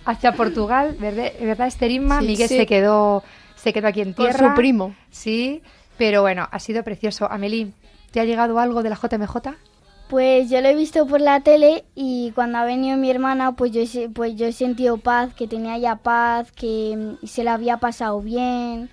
hacia 0.05 0.33
Portugal, 0.33 0.97
¿verdad, 1.01 1.33
¿verdad? 1.41 1.71
Sí, 1.71 1.99
Miguel 1.99 2.49
sí. 2.49 2.57
se 2.57 2.67
quedó 2.67 3.25
se 3.57 3.73
quedó 3.73 3.89
aquí 3.89 4.01
en 4.01 4.13
Con 4.13 4.27
tierra. 4.27 4.51
su 4.51 4.55
primo. 4.55 4.95
Sí, 5.11 5.63
pero 5.99 6.23
bueno, 6.23 6.49
ha 6.51 6.59
sido 6.59 6.85
precioso. 6.85 7.31
Amelie, 7.31 7.73
¿te 8.11 8.21
ha 8.21 8.25
llegado 8.25 8.59
algo 8.59 8.83
de 8.83 8.91
la 8.91 8.97
JMJ? 8.97 9.37
Pues 10.09 10.51
yo 10.51 10.61
lo 10.61 10.69
he 10.69 10.75
visto 10.75 11.07
por 11.07 11.21
la 11.21 11.41
tele 11.41 11.85
y 11.95 12.33
cuando 12.35 12.59
ha 12.59 12.65
venido 12.65 12.97
mi 12.99 13.11
hermana, 13.11 13.53
pues 13.53 13.73
yo, 13.73 13.81
pues 14.13 14.37
yo 14.37 14.47
he 14.47 14.53
sentido 14.53 14.99
paz, 14.99 15.33
que 15.35 15.49
tenía 15.49 15.79
ya 15.79 15.97
paz, 15.97 16.53
que 16.53 17.17
mm, 17.23 17.27
se 17.27 17.45
la 17.45 17.55
había 17.55 17.79
pasado 17.79 18.21
bien 18.21 18.91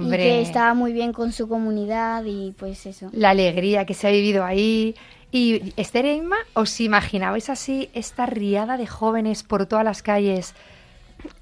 y 0.00 0.10
que 0.10 0.40
estaba 0.40 0.74
muy 0.74 0.92
bien 0.92 1.12
con 1.12 1.32
su 1.32 1.48
comunidad 1.48 2.24
y 2.24 2.52
pues 2.52 2.86
eso. 2.86 3.08
la 3.12 3.30
alegría 3.30 3.86
que 3.86 3.94
se 3.94 4.06
ha 4.06 4.10
vivido 4.10 4.44
ahí. 4.44 4.94
Y 5.32 5.72
Esther 5.76 6.06
e 6.06 6.14
Inma, 6.14 6.36
¿os 6.54 6.80
imaginabais 6.80 7.50
así 7.50 7.88
esta 7.92 8.24
riada 8.24 8.76
de 8.76 8.86
jóvenes 8.86 9.42
por 9.42 9.66
todas 9.66 9.84
las 9.84 10.00
calles? 10.00 10.54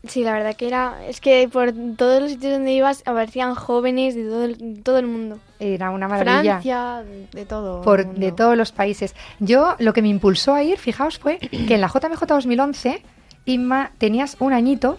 Sí, 0.07 0.25
la 0.25 0.33
verdad 0.33 0.57
que 0.57 0.67
era. 0.67 1.07
Es 1.07 1.21
que 1.21 1.49
por 1.49 1.73
todos 1.97 2.23
los 2.23 2.31
sitios 2.33 2.53
donde 2.53 2.73
ibas 2.73 3.03
aparecían 3.07 3.55
jóvenes 3.55 4.15
de 4.15 4.25
todo 4.25 4.45
el, 4.45 4.83
todo 4.83 4.99
el 4.99 5.07
mundo. 5.07 5.39
Era 5.61 5.91
una 5.91 6.09
maravilla. 6.09 6.61
Francia, 6.61 7.05
de 7.33 7.47
todo. 7.47 7.79
el 7.79 7.85
por, 7.85 8.07
mundo. 8.07 8.21
de 8.21 8.33
todos 8.33 8.57
los 8.57 8.73
países. 8.73 9.15
Yo 9.39 9.77
lo 9.79 9.93
que 9.93 10.03
me 10.03 10.09
impulsó 10.09 10.55
a 10.55 10.63
ir, 10.63 10.79
fijaos, 10.79 11.19
fue 11.19 11.39
que 11.69 11.75
en 11.75 11.81
la 11.81 11.89
JMJ 11.89 12.27
2011, 12.27 13.03
Inma, 13.45 13.93
tenías 13.99 14.37
un 14.41 14.53
añito 14.53 14.97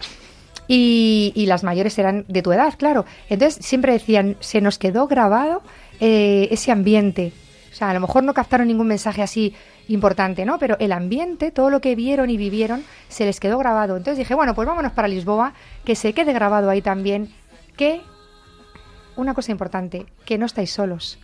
y, 0.68 1.32
y 1.34 1.46
las 1.46 1.64
mayores 1.64 1.98
eran 1.98 2.24
de 2.28 2.42
tu 2.42 2.52
edad, 2.52 2.74
claro. 2.76 3.04
Entonces 3.28 3.64
siempre 3.64 3.92
decían, 3.92 4.36
se 4.40 4.60
nos 4.60 4.78
quedó 4.78 5.06
grabado 5.06 5.62
eh, 6.00 6.48
ese 6.50 6.72
ambiente. 6.72 7.32
O 7.72 7.74
sea, 7.74 7.90
a 7.90 7.94
lo 7.94 8.00
mejor 8.00 8.22
no 8.22 8.34
captaron 8.34 8.68
ningún 8.68 8.86
mensaje 8.86 9.22
así 9.22 9.54
importante, 9.88 10.44
¿no? 10.44 10.58
Pero 10.58 10.76
el 10.78 10.92
ambiente, 10.92 11.50
todo 11.50 11.70
lo 11.70 11.80
que 11.80 11.94
vieron 11.94 12.30
y 12.30 12.36
vivieron, 12.36 12.84
se 13.08 13.24
les 13.24 13.40
quedó 13.40 13.58
grabado. 13.58 13.96
Entonces 13.96 14.18
dije, 14.18 14.34
bueno, 14.34 14.54
pues 14.54 14.66
vámonos 14.66 14.92
para 14.92 15.08
Lisboa, 15.08 15.54
que 15.84 15.96
se 15.96 16.12
quede 16.12 16.32
grabado 16.32 16.70
ahí 16.70 16.82
también, 16.82 17.32
que, 17.76 18.00
una 19.16 19.34
cosa 19.34 19.52
importante, 19.52 20.06
que 20.24 20.38
no 20.38 20.46
estáis 20.46 20.70
solos. 20.70 21.18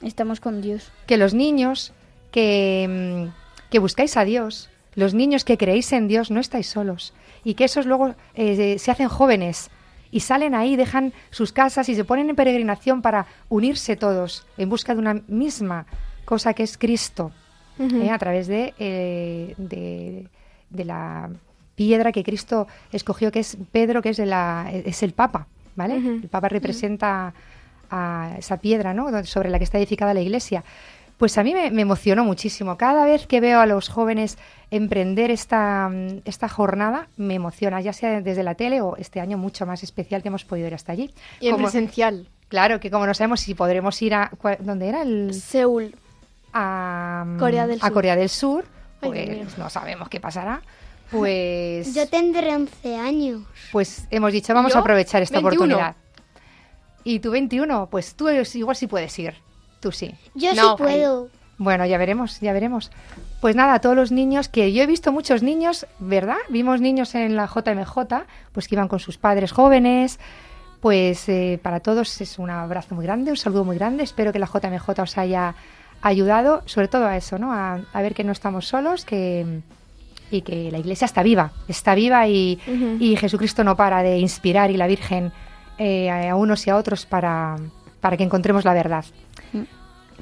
Estamos 0.00 0.40
con 0.40 0.62
Dios. 0.62 0.92
que 1.06 1.16
los 1.16 1.34
niños 1.34 1.92
que, 2.30 3.26
mm, 3.28 3.68
que 3.70 3.78
buscáis 3.80 4.16
a 4.16 4.24
Dios, 4.24 4.70
los 4.94 5.14
niños 5.14 5.44
que 5.44 5.58
creéis 5.58 5.92
en 5.92 6.08
Dios, 6.08 6.30
no 6.30 6.40
estáis 6.40 6.68
solos. 6.68 7.14
Y 7.42 7.54
que 7.54 7.64
esos 7.64 7.86
luego 7.86 8.14
eh, 8.34 8.78
se 8.78 8.90
hacen 8.90 9.08
jóvenes 9.08 9.70
y 10.10 10.20
salen 10.20 10.54
ahí, 10.54 10.76
dejan 10.76 11.12
sus 11.30 11.52
casas 11.52 11.88
y 11.88 11.94
se 11.94 12.04
ponen 12.04 12.30
en 12.30 12.36
peregrinación 12.36 13.02
para 13.02 13.26
unirse 13.48 13.96
todos 13.96 14.46
en 14.56 14.68
busca 14.68 14.94
de 14.94 15.00
una 15.00 15.22
misma 15.28 15.86
cosa 16.24 16.54
que 16.54 16.62
es 16.62 16.76
Cristo, 16.76 17.32
¿eh? 17.80 18.10
a 18.10 18.18
través 18.18 18.46
de, 18.46 18.74
eh, 18.78 19.54
de, 19.56 20.26
de 20.70 20.84
la 20.84 21.30
piedra 21.74 22.12
que 22.12 22.22
Cristo 22.22 22.66
escogió, 22.92 23.32
que 23.32 23.40
es 23.40 23.56
Pedro, 23.72 24.02
que 24.02 24.10
es, 24.10 24.16
de 24.16 24.26
la, 24.26 24.70
es 24.72 25.02
el 25.02 25.12
Papa, 25.12 25.46
¿vale? 25.76 25.96
El 25.96 26.28
Papa 26.28 26.48
representa 26.48 27.32
a 27.90 28.34
esa 28.38 28.58
piedra, 28.58 28.92
¿no? 28.94 29.24
Sobre 29.24 29.50
la 29.50 29.58
que 29.58 29.64
está 29.64 29.78
edificada 29.78 30.14
la 30.14 30.20
iglesia. 30.20 30.62
Pues 31.16 31.36
a 31.36 31.42
mí 31.42 31.52
me, 31.52 31.70
me 31.70 31.82
emocionó 31.82 32.24
muchísimo. 32.24 32.76
Cada 32.78 33.04
vez 33.04 33.26
que 33.26 33.40
veo 33.40 33.60
a 33.60 33.66
los 33.66 33.88
jóvenes 33.90 34.38
emprender 34.70 35.30
esta, 35.30 35.90
esta 36.24 36.48
jornada, 36.48 37.08
me 37.18 37.34
emociona, 37.34 37.80
ya 37.82 37.92
sea 37.92 38.22
desde 38.22 38.42
la 38.42 38.54
tele 38.54 38.80
o 38.80 38.96
este 38.96 39.20
año 39.20 39.36
mucho 39.36 39.66
más 39.66 39.82
especial 39.82 40.22
que 40.22 40.28
hemos 40.28 40.44
podido 40.46 40.66
ir 40.68 40.74
hasta 40.74 40.92
allí. 40.92 41.10
Y 41.40 41.46
en 41.48 41.52
Como- 41.56 41.64
presencial. 41.64 42.28
Claro, 42.48 42.80
que 42.80 42.90
como 42.90 43.06
no 43.06 43.12
sabemos 43.14 43.40
si 43.40 43.54
podremos 43.54 44.00
ir 44.02 44.14
a... 44.14 44.30
¿cuál- 44.40 44.58
¿Dónde 44.60 44.88
era? 44.88 45.02
El, 45.02 45.34
Seúl. 45.34 45.94
A, 46.52 47.24
Corea 47.38 47.66
del 47.66 47.78
a 47.78 47.86
Sur. 47.86 47.92
Corea 47.92 48.16
del 48.16 48.28
Sur, 48.28 48.64
pues 49.00 49.58
no 49.58 49.70
sabemos 49.70 50.08
qué 50.08 50.20
pasará. 50.20 50.62
Pues, 51.10 51.94
Yo 51.94 52.08
tendré 52.08 52.54
11 52.54 52.96
años. 52.96 53.42
pues 53.72 54.06
hemos 54.10 54.32
dicho, 54.32 54.54
vamos 54.54 54.72
¿Yo? 54.72 54.78
a 54.78 54.80
aprovechar 54.80 55.22
esta 55.22 55.40
21. 55.40 55.56
oportunidad. 55.56 55.96
Y 57.02 57.20
tú 57.20 57.30
21, 57.30 57.88
pues 57.90 58.14
tú 58.14 58.28
igual 58.28 58.76
sí 58.76 58.86
puedes 58.86 59.18
ir. 59.18 59.34
Tú 59.80 59.90
sí. 59.92 60.14
Yo 60.34 60.54
No, 60.54 60.76
sí 60.76 60.82
puedo. 60.82 61.28
Bueno, 61.56 61.84
ya 61.84 61.98
veremos, 61.98 62.40
ya 62.40 62.52
veremos. 62.52 62.90
Pues 63.40 63.56
nada, 63.56 63.74
a 63.74 63.80
todos 63.80 63.96
los 63.96 64.12
niños, 64.12 64.48
que 64.48 64.72
yo 64.72 64.82
he 64.82 64.86
visto 64.86 65.12
muchos 65.12 65.42
niños, 65.42 65.86
¿verdad? 65.98 66.38
Vimos 66.48 66.80
niños 66.80 67.14
en 67.14 67.36
la 67.36 67.46
JMJ, 67.46 67.98
pues 68.52 68.68
que 68.68 68.74
iban 68.74 68.88
con 68.88 68.98
sus 68.98 69.18
padres 69.18 69.52
jóvenes. 69.52 70.18
Pues 70.80 71.28
eh, 71.28 71.60
para 71.62 71.80
todos 71.80 72.20
es 72.22 72.38
un 72.38 72.48
abrazo 72.48 72.94
muy 72.94 73.04
grande, 73.04 73.30
un 73.30 73.36
saludo 73.36 73.64
muy 73.64 73.76
grande. 73.76 74.04
Espero 74.04 74.32
que 74.32 74.38
la 74.38 74.46
JMJ 74.46 75.00
os 75.02 75.18
haya 75.18 75.54
ayudado, 76.02 76.62
sobre 76.66 76.88
todo 76.88 77.06
a 77.06 77.16
eso, 77.16 77.38
¿no? 77.38 77.52
A, 77.52 77.80
a 77.92 78.02
ver 78.02 78.14
que 78.14 78.24
no 78.24 78.32
estamos 78.32 78.66
solos, 78.66 79.04
que 79.04 79.60
y 80.32 80.42
que 80.42 80.70
la 80.70 80.78
iglesia 80.78 81.06
está 81.06 81.24
viva, 81.24 81.50
está 81.66 81.96
viva 81.96 82.28
y, 82.28 82.60
y 83.00 83.16
Jesucristo 83.16 83.64
no 83.64 83.76
para 83.76 84.02
de 84.04 84.18
inspirar 84.18 84.70
y 84.70 84.76
la 84.76 84.86
Virgen 84.86 85.32
eh, 85.76 86.08
a 86.08 86.36
unos 86.36 86.64
y 86.68 86.70
a 86.70 86.76
otros 86.76 87.04
para, 87.04 87.56
para 88.00 88.16
que 88.16 88.22
encontremos 88.22 88.64
la 88.64 88.72
verdad. 88.72 89.04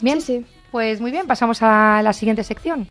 Bien, 0.01 0.23
Sí, 0.23 0.39
sí. 0.39 0.47
pues 0.71 1.01
muy 1.03 1.11
bien, 1.11 1.27
pasamos 1.27 1.63
a 1.63 2.01
la 2.03 2.15
siguiente 2.15 2.43
sección. 2.43 2.89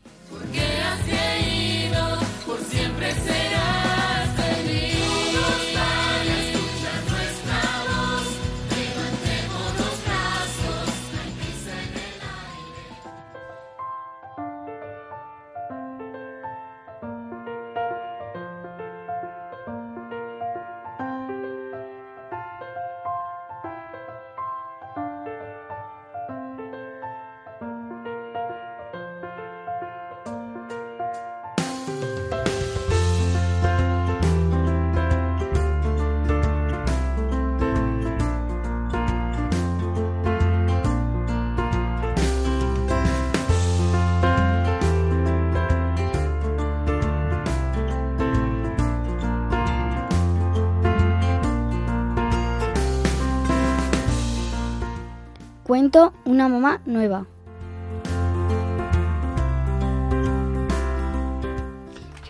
Una 56.26 56.50
mamá 56.50 56.82
nueva. 56.86 57.26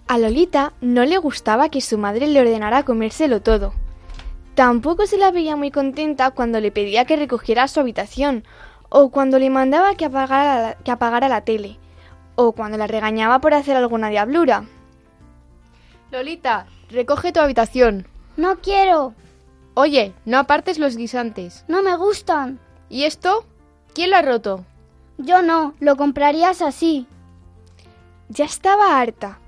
A 0.08 0.17
Lolita 0.20 0.74
no 0.80 1.06
le 1.06 1.17
gustaba 1.17 1.70
que 1.70 1.82
su 1.82 1.98
madre 1.98 2.28
le 2.28 2.39
ordenara 2.39 2.84
comérselo 2.84 3.41
todo. 3.41 3.74
Tampoco 4.54 5.08
se 5.08 5.17
la 5.17 5.32
veía 5.32 5.56
muy 5.56 5.72
contenta 5.72 6.32
cuando 6.32 6.60
le 6.60 6.72
pedía 6.72 7.06
que 7.06 7.15
recogiera 7.15 7.67
su 7.67 7.80
habitación, 7.80 8.43
o 8.89 9.10
cuando 9.10 9.39
le 9.39 9.50
mandaba 9.50 9.96
que 9.96 10.06
apagara 10.06 10.62
la, 10.62 10.74
que 10.76 10.91
apagara 10.91 11.28
la 11.28 11.41
tele, 11.41 11.78
o 12.36 12.52
cuando 12.52 12.78
la 12.78 12.88
regañaba 12.88 13.39
por 13.39 13.54
hacer 13.56 13.76
alguna 13.76 14.10
diablura. 14.10 14.65
Lolita, 16.12 16.67
recoge 16.89 17.32
tu 17.32 17.39
habitación. 17.39 18.08
No 18.38 18.58
quiero, 18.60 19.13
Oye, 19.74 20.13
no 20.26 20.38
apartes 20.38 20.78
los 20.80 20.96
guisantes. 20.96 21.65
no 21.67 21.82
me 21.82 21.96
gustan. 21.96 22.60
¿Y 22.89 23.04
esto? 23.04 23.45
¿Quién 23.93 24.12
lo 24.12 24.17
ha 24.17 24.21
roto? 24.21 24.65
Yo 25.17 25.41
no, 25.41 25.73
lo 25.80 25.95
comprarías 25.95 26.62
así. 26.62 27.08
Ya 28.30 28.45
estaba 28.45 29.00
harta, 29.00 29.39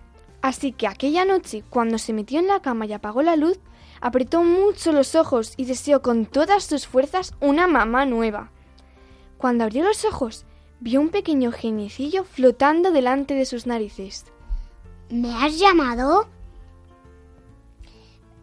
así 0.41 0.71
que 0.71 0.87
aquella 0.87 1.25
noche, 1.25 1.63
cuando 1.69 1.97
se 1.97 2.13
metió 2.13 2.39
en 2.39 2.47
la 2.47 2.61
cama 2.61 2.85
y 2.85 2.93
apagó 2.93 3.21
la 3.21 3.35
luz, 3.35 3.59
apretó 4.01 4.43
mucho 4.43 4.91
los 4.91 5.15
ojos 5.15 5.53
y 5.57 5.65
deseó 5.65 6.01
con 6.01 6.25
todas 6.25 6.63
sus 6.63 6.87
fuerzas 6.87 7.33
una 7.39 7.67
mamá 7.67 8.05
nueva. 8.05 8.51
Cuando 9.37 9.63
abrió 9.63 9.83
los 9.83 10.05
ojos, 10.05 10.45
vio 10.79 11.01
un 11.01 11.09
pequeño 11.09 11.51
geniecillo 11.51 12.23
flotando 12.23 12.91
delante 12.91 13.33
de 13.33 13.45
sus 13.45 13.67
narices. 13.67 14.25
¿Me 15.09 15.33
has 15.33 15.59
llamado? 15.59 16.27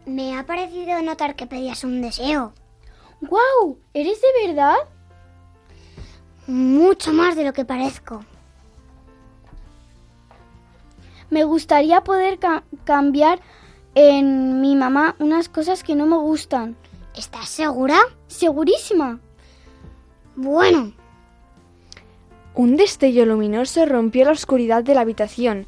Me 0.05 0.37
ha 0.37 0.45
parecido 0.45 1.01
notar 1.01 1.35
que 1.35 1.47
pedías 1.47 1.83
un 1.83 2.01
deseo. 2.01 2.53
¡Guau! 3.21 3.79
¿Eres 3.93 4.19
de 4.21 4.47
verdad? 4.47 4.75
Mucho 6.47 7.11
más 7.13 7.35
de 7.35 7.43
lo 7.43 7.53
que 7.53 7.65
parezco. 7.65 8.23
Me 11.29 11.43
gustaría 11.43 12.01
poder 12.03 12.39
ca- 12.39 12.63
cambiar 12.85 13.39
en 13.95 14.61
mi 14.61 14.75
mamá 14.75 15.15
unas 15.19 15.49
cosas 15.49 15.83
que 15.83 15.95
no 15.95 16.05
me 16.05 16.17
gustan. 16.17 16.77
¿Estás 17.15 17.49
segura? 17.49 17.99
¿Segurísima? 18.27 19.19
Bueno, 20.35 20.93
Un 22.53 22.75
destello 22.75 23.23
luminoso 23.25 23.85
rompió 23.85 24.25
la 24.25 24.31
oscuridad 24.31 24.83
de 24.83 24.95
la 24.95 25.01
habitación. 25.01 25.67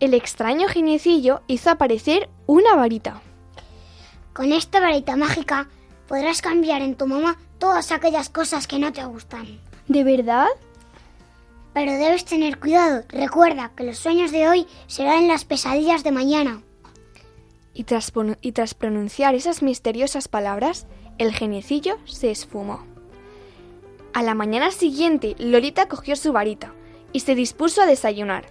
El 0.00 0.14
extraño 0.14 0.66
geniecillo 0.68 1.42
hizo 1.46 1.68
aparecer 1.70 2.30
una 2.46 2.74
varita. 2.74 3.20
con 4.32 4.50
esta 4.52 4.80
varita 4.80 5.14
mágica 5.16 5.68
podrás 6.08 6.42
cambiar 6.42 6.82
en 6.82 6.94
tu 6.96 7.06
mamá 7.06 7.38
todas 7.58 7.92
aquellas 7.92 8.28
cosas 8.28 8.66
que 8.66 8.78
no 8.78 8.92
te 8.92 9.04
gustan. 9.04 9.60
¿De 9.88 10.04
verdad? 10.04 10.48
Pero 11.72 11.92
debes 11.92 12.24
tener 12.24 12.58
cuidado. 12.58 13.04
Recuerda 13.08 13.72
que 13.74 13.84
los 13.84 13.98
sueños 13.98 14.30
de 14.30 14.48
hoy 14.48 14.66
serán 14.86 15.28
las 15.28 15.44
pesadillas 15.44 16.04
de 16.04 16.12
mañana. 16.12 16.62
Y 17.74 17.84
tras, 17.84 18.12
y 18.42 18.52
tras 18.52 18.74
pronunciar 18.74 19.34
esas 19.34 19.62
misteriosas 19.62 20.28
palabras, 20.28 20.86
el 21.18 21.32
geniecillo 21.32 21.98
se 22.04 22.30
esfumó. 22.30 22.84
A 24.12 24.22
la 24.22 24.34
mañana 24.34 24.70
siguiente, 24.70 25.34
Lolita 25.38 25.88
cogió 25.88 26.16
su 26.16 26.32
varita 26.32 26.74
y 27.12 27.20
se 27.20 27.34
dispuso 27.34 27.80
a 27.80 27.86
desayunar. 27.86 28.46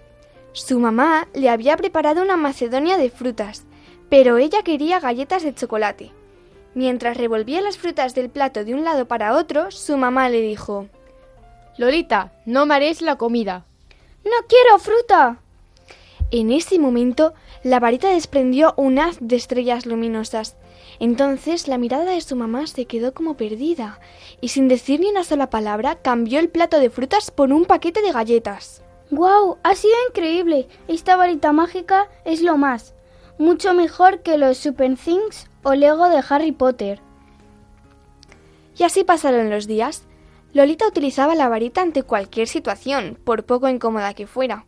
Su 0.54 0.80
mamá 0.80 1.28
le 1.34 1.50
había 1.50 1.78
preparado 1.78 2.22
una 2.22 2.36
macedonia 2.36 2.98
de 2.98 3.12
frutas, 3.12 3.66
pero 4.10 4.38
ella 4.38 4.64
quería 4.64 5.00
galletas 5.00 5.44
de 5.44 5.54
chocolate. 5.54 6.12
Mientras 6.74 7.18
revolvía 7.18 7.62
las 7.62 7.78
frutas 7.78 8.16
del 8.16 8.30
plato 8.30 8.64
de 8.64 8.74
un 8.74 8.84
lado 8.84 9.06
para 9.06 9.36
otro, 9.36 9.72
su 9.72 9.98
mamá 9.98 10.30
le 10.30 10.42
dijo 10.42 10.88
Lolita, 11.78 12.32
no 12.46 12.66
marees 12.66 13.02
la 13.02 13.18
comida. 13.18 13.66
¡No 14.24 14.48
quiero 14.48 14.80
fruta! 14.80 15.40
En 16.32 16.52
ese 16.52 16.80
momento, 16.80 17.34
la 17.64 17.80
varita 17.80 18.10
desprendió 18.10 18.74
un 18.78 19.00
haz 19.00 19.18
de 19.20 19.36
estrellas 19.36 19.86
luminosas. 19.86 20.56
Entonces 21.00 21.68
la 21.68 21.78
mirada 21.78 22.06
de 22.06 22.22
su 22.22 22.36
mamá 22.38 22.68
se 22.68 22.86
quedó 22.86 23.14
como 23.14 23.36
perdida, 23.36 24.00
y 24.40 24.50
sin 24.50 24.68
decir 24.68 25.02
ni 25.02 25.10
una 25.10 25.26
sola 25.26 25.50
palabra, 25.50 25.96
cambió 25.96 26.40
el 26.40 26.50
plato 26.50 26.80
de 26.80 26.90
frutas 26.90 27.32
por 27.32 27.52
un 27.52 27.66
paquete 27.66 28.02
de 28.02 28.14
galletas. 28.14 28.82
¡Guau! 29.10 29.58
Ha 29.64 29.76
sido 29.76 29.94
increíble. 30.08 30.70
Esta 30.88 31.18
varita 31.18 31.52
mágica 31.52 32.10
es 32.24 32.42
lo 32.42 32.56
más. 32.58 32.94
Mucho 33.38 33.74
mejor 33.74 34.22
que 34.22 34.38
los 34.38 34.58
Super 34.58 34.96
Things 34.96 35.50
o 35.64 35.76
Lego 35.76 36.10
de 36.10 36.24
Harry 36.28 36.52
Potter. 36.52 37.02
Y 38.78 38.84
así 38.84 39.04
pasaron 39.04 39.50
los 39.50 39.68
días. 39.68 40.06
Lolita 40.54 40.88
utilizaba 40.88 41.36
la 41.36 41.50
varita 41.50 41.82
ante 41.82 42.04
cualquier 42.04 42.48
situación, 42.48 43.18
por 43.24 43.46
poco 43.46 43.70
incómoda 43.70 44.14
que 44.14 44.28
fuera. 44.28 44.66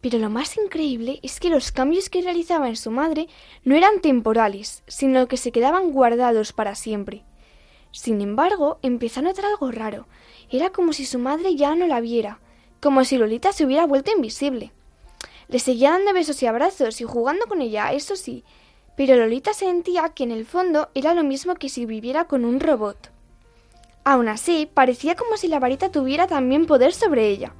Pero 0.00 0.18
lo 0.18 0.30
más 0.30 0.56
increíble 0.56 1.18
es 1.22 1.40
que 1.40 1.50
los 1.50 1.72
cambios 1.72 2.08
que 2.08 2.22
realizaba 2.22 2.68
en 2.68 2.76
su 2.76 2.90
madre 2.90 3.28
no 3.64 3.74
eran 3.74 4.00
temporales, 4.00 4.82
sino 4.86 5.26
que 5.26 5.36
se 5.36 5.52
quedaban 5.52 5.90
guardados 5.90 6.52
para 6.52 6.74
siempre. 6.74 7.24
Sin 7.92 8.20
embargo, 8.20 8.78
empezó 8.82 9.20
a 9.20 9.24
notar 9.24 9.46
algo 9.46 9.70
raro. 9.72 10.06
Era 10.50 10.70
como 10.70 10.92
si 10.92 11.06
su 11.06 11.18
madre 11.18 11.56
ya 11.56 11.74
no 11.74 11.86
la 11.86 12.00
viera, 12.00 12.40
como 12.80 13.04
si 13.04 13.16
Lolita 13.16 13.52
se 13.52 13.64
hubiera 13.64 13.86
vuelto 13.86 14.12
invisible. 14.12 14.72
Le 15.48 15.58
seguía 15.58 15.92
dando 15.92 16.12
besos 16.12 16.42
y 16.42 16.46
abrazos 16.46 17.00
y 17.00 17.04
jugando 17.04 17.46
con 17.46 17.62
ella, 17.62 17.92
eso 17.92 18.16
sí, 18.16 18.44
pero 18.96 19.14
Lolita 19.14 19.52
sentía 19.52 20.08
que 20.08 20.24
en 20.24 20.32
el 20.32 20.46
fondo 20.46 20.88
era 20.94 21.14
lo 21.14 21.22
mismo 21.22 21.54
que 21.54 21.68
si 21.68 21.86
viviera 21.86 22.24
con 22.24 22.44
un 22.44 22.60
robot. 22.60 23.10
Aún 24.04 24.28
así, 24.28 24.68
parecía 24.72 25.14
como 25.14 25.36
si 25.36 25.48
la 25.48 25.58
varita 25.58 25.90
tuviera 25.90 26.26
también 26.26 26.66
poder 26.66 26.92
sobre 26.92 27.28
ella. 27.28 27.52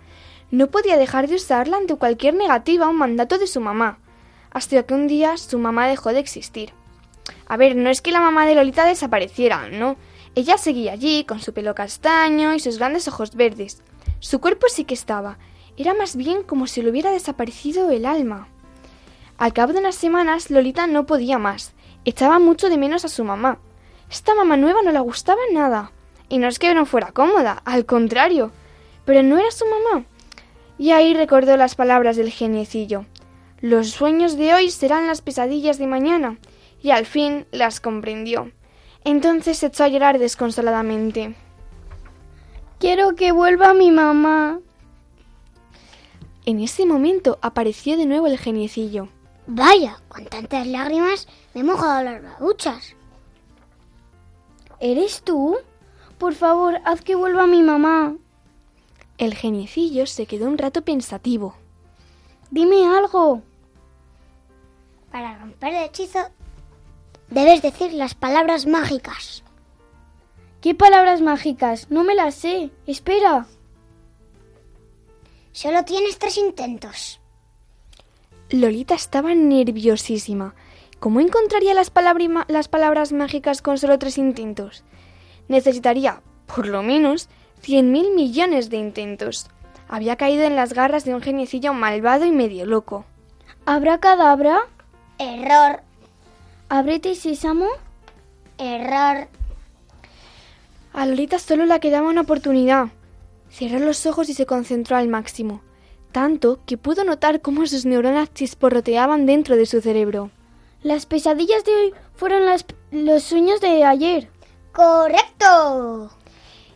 No 0.51 0.69
podía 0.69 0.97
dejar 0.97 1.29
de 1.29 1.35
usarla 1.35 1.77
ante 1.77 1.97
cualquier 1.97 2.35
negativa 2.35 2.89
o 2.89 2.93
mandato 2.93 3.37
de 3.37 3.47
su 3.47 3.61
mamá, 3.61 3.99
hasta 4.51 4.83
que 4.85 4.95
un 4.95 5.09
día 5.09 5.37
su 5.37 5.59
mamá 5.59 5.89
dejó 5.89 6.13
de 6.13 6.21
existir. 6.21 6.73
A 7.47 7.57
ver, 7.57 7.77
no 7.77 7.91
es 7.91 8.01
que 8.01 8.13
la 8.13 8.21
mamá 8.21 8.47
de 8.47 8.55
Lolita 8.55 8.87
desapareciera, 8.87 9.69
no. 9.69 9.97
Ella 10.35 10.57
seguía 10.57 10.93
allí, 10.93 11.25
con 11.25 11.41
su 11.41 11.53
pelo 11.53 11.75
castaño 11.75 12.55
y 12.55 12.61
sus 12.61 12.79
grandes 12.79 13.09
ojos 13.09 13.35
verdes. 13.35 13.83
Su 14.21 14.41
cuerpo 14.41 14.69
sí 14.69 14.85
que 14.85 14.95
estaba. 14.95 15.39
Era 15.77 15.95
más 15.95 16.17
bien 16.17 16.43
como 16.43 16.67
si 16.67 16.81
le 16.81 16.91
hubiera 16.91 17.11
desaparecido 17.11 17.91
el 17.91 18.07
alma. 18.07 18.49
Al 19.39 19.53
cabo 19.53 19.73
de 19.73 19.81
unas 19.81 19.97
semanas, 19.97 20.51
Lolita 20.51 20.87
no 20.87 21.05
podía 21.05 21.39
más. 21.39 21.75
Echaba 22.05 22.39
mucho 22.39 22.71
de 22.71 22.79
menos 22.79 23.05
a 23.05 23.09
su 23.09 23.23
mamá. 23.23 23.59
Esta 24.11 24.35
mamá 24.35 24.57
nueva 24.57 24.83
no 24.83 24.93
le 24.93 25.01
gustaba 25.01 25.41
nada. 25.53 25.93
Y 26.29 26.39
no 26.39 26.49
es 26.49 26.59
que 26.59 26.75
no 26.75 26.87
fuera 26.87 27.13
cómoda, 27.13 27.61
al 27.65 27.85
contrario. 27.85 28.51
Pero 29.05 29.23
no 29.23 29.37
era 29.37 29.51
su 29.51 29.65
mamá. 29.67 30.07
Y 30.79 30.93
ahí 30.93 31.15
recordó 31.15 31.57
las 31.57 31.75
palabras 31.75 32.17
del 32.17 32.31
geniecillo. 32.31 33.05
Los 33.61 33.91
sueños 33.91 34.37
de 34.37 34.55
hoy 34.55 34.71
serán 34.71 35.07
las 35.07 35.21
pesadillas 35.21 35.79
de 35.79 35.87
mañana. 35.87 36.39
Y 36.83 36.91
al 36.91 37.05
fin 37.05 37.47
las 37.51 37.81
comprendió. 37.81 38.53
Entonces 39.05 39.59
se 39.59 39.67
echó 39.67 39.85
a 39.85 39.89
llorar 39.89 40.19
desconsoladamente. 40.19 41.35
Quiero 42.79 43.15
que 43.15 43.33
vuelva 43.33 43.75
mi 43.75 43.91
mamá. 43.91 44.61
En 46.45 46.61
ese 46.61 46.87
momento 46.87 47.39
apareció 47.43 47.97
de 47.97 48.07
nuevo 48.07 48.27
el 48.27 48.39
geniecillo. 48.39 49.09
Vaya, 49.47 50.01
con 50.09 50.25
tantas 50.27 50.67
lágrimas 50.67 51.29
me 51.55 51.61
he 51.61 51.65
mojado 51.65 52.03
las 52.03 52.23
babuchas. 52.23 52.95
¿Eres 54.81 55.23
tú? 55.23 55.57
Por 56.19 56.35
favor, 56.35 56.81
haz 56.85 57.03
que 57.03 57.15
vuelva 57.15 57.47
mi 57.47 57.63
mamá. 57.63 58.17
El 59.19 59.35
geniecillo 59.35 60.07
se 60.07 60.27
quedó 60.27 60.47
un 60.47 60.59
rato 60.59 60.83
pensativo. 60.83 61.55
Dime 62.51 62.87
algo. 62.87 63.43
Para 65.11 65.39
romper 65.39 65.75
el 65.75 65.85
hechizo, 65.85 66.19
debes 67.29 67.63
decir 67.63 67.93
las 67.93 68.15
palabras 68.15 68.67
mágicas. 68.67 69.43
¿Qué 70.61 70.75
palabras 70.75 71.21
mágicas? 71.21 71.91
No 71.91 72.03
me 72.03 72.15
las 72.15 72.35
sé. 72.35 72.71
Espera. 72.87 73.47
Solo 75.53 75.85
tienes 75.85 76.19
tres 76.19 76.37
intentos. 76.37 77.21
Lolita 78.51 78.95
estaba 78.95 79.35
nerviosísima. 79.35 80.55
¿Cómo 81.01 81.21
encontraría 81.21 81.75
las, 81.75 81.91
palabras 81.91 83.13
mágicas 83.13 83.61
con 83.61 83.77
solo 83.77 83.99
tres 83.99 84.19
intentos? 84.19 84.85
Necesitaría, 85.49 86.23
por 86.55 86.67
lo 86.67 86.83
menos, 86.83 87.29
cien 87.61 87.93
mil 87.93 88.15
millones 88.15 88.71
de 88.71 88.77
intentos. 88.79 89.49
Había 89.89 90.17
caído 90.17 90.45
en 90.45 90.57
las 90.57 90.73
garras 90.73 91.05
de 91.05 91.15
un 91.15 91.23
geniecillo 91.23 91.75
malvado 91.75 92.25
y 92.25 92.33
medio 92.33 92.67
loco. 92.67 93.05
¿Habrá 93.67 93.99
cadabra? 93.99 94.61
Error, 95.19 95.81
¿Ábrete 96.69 97.15
sésamo? 97.15 97.67
error. 98.59 99.29
A 100.93 101.07
Lolita 101.07 101.39
solo 101.39 101.67
le 101.67 101.79
quedaba 101.79 102.09
una 102.09 102.23
oportunidad. 102.23 102.89
Cerró 103.51 103.79
los 103.79 104.07
ojos 104.07 104.29
y 104.29 104.35
se 104.35 104.47
concentró 104.47 104.97
al 104.97 105.09
máximo, 105.09 105.61
tanto 106.21 106.61
que 106.65 106.79
pudo 106.79 107.05
notar 107.05 107.43
cómo 107.43 107.67
sus 107.67 107.85
neuronas 107.85 108.33
chisporroteaban 108.33 109.27
dentro 109.27 109.55
de 109.55 109.67
su 109.67 109.83
cerebro. 109.83 110.31
Las 110.83 111.05
pesadillas 111.05 111.63
de 111.67 111.75
hoy 111.75 111.95
fueron 112.15 112.47
las- 112.47 112.65
los 112.91 113.23
sueños 113.23 113.61
de 113.61 113.85
ayer. 113.85 114.31
Correcto. 114.73 116.11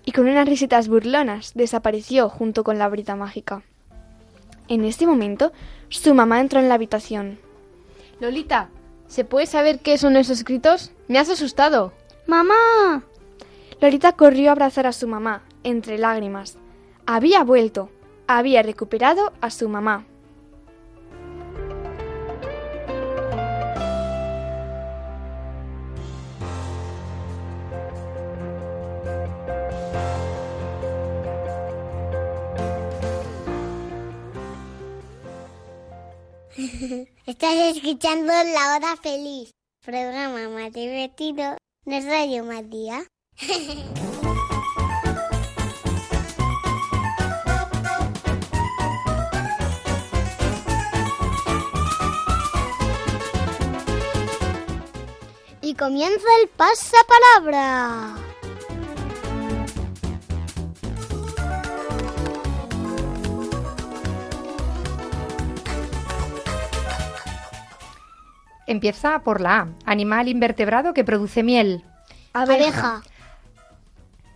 y 0.05 0.12
con 0.12 0.29
unas 0.29 0.46
risitas 0.48 0.88
burlonas 0.88 1.53
desapareció 1.55 2.29
junto 2.29 2.64
con 2.64 2.79
la 2.79 2.88
brita 2.88 3.16
mágica. 3.16 3.62
En 4.68 4.85
este 4.85 5.07
momento, 5.07 5.53
su 5.88 6.14
mamá 6.14 6.40
entró 6.40 6.59
en 6.61 6.68
la 6.68 6.74
habitación. 6.74 7.38
Lolita, 8.20 8.68
¿se 9.09 9.24
puede 9.24 9.46
saber 9.46 9.79
qué 9.81 9.96
son 9.98 10.16
esos 10.16 10.38
escritos? 10.38 10.90
Me 11.09 11.18
has 11.18 11.29
asustado. 11.31 11.92
¡Mamá! 12.26 13.05
Lolita 13.81 14.12
corrió 14.12 14.50
a 14.50 14.53
abrazar 14.53 14.87
a 14.87 14.92
su 14.92 15.07
mamá, 15.09 15.42
entre 15.64 15.96
lágrimas. 15.98 16.57
Había 17.07 17.42
vuelto, 17.44 17.90
había 18.38 18.62
recuperado 18.62 19.33
a 19.40 19.51
su 19.51 19.69
mamá. 19.69 20.07
Estás 37.27 37.55
escuchando 37.77 38.33
La 38.33 38.77
Hora 38.77 38.97
Feliz, 39.03 39.51
programa 39.85 40.49
más 40.49 40.73
divertido 40.73 41.57
de 41.85 42.01
Radio 42.01 42.45
Matías. 42.45 43.07
comienza 55.90 56.29
el 56.40 56.48
pasapalabra. 56.50 58.14
Empieza 68.68 69.18
por 69.24 69.41
la 69.41 69.62
A. 69.62 69.68
Animal 69.84 70.28
invertebrado 70.28 70.95
que 70.95 71.03
produce 71.03 71.43
miel. 71.43 71.84
Abeja, 72.34 73.03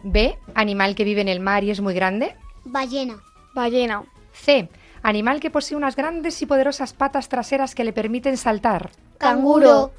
B. 0.03 0.37
Animal 0.57 0.97
que 0.97 1.05
vive 1.05 1.21
en 1.21 1.29
el 1.29 1.39
mar 1.39 1.63
y 1.63 1.71
es 1.71 1.81
muy 1.81 1.95
grande. 1.95 2.35
ballena, 2.65 3.23
Ballena, 3.55 4.03
C. 4.33 4.69
Animal 5.05 5.39
que 5.39 5.51
posee 5.53 5.77
unas 5.77 5.95
grandes 5.95 6.43
y 6.43 6.47
poderosas 6.47 6.95
patas 6.95 7.29
traseras 7.29 7.77
que 7.77 7.85
le 7.85 7.93
permiten 7.93 8.37
saltar. 8.39 8.91
canguro. 9.19 9.93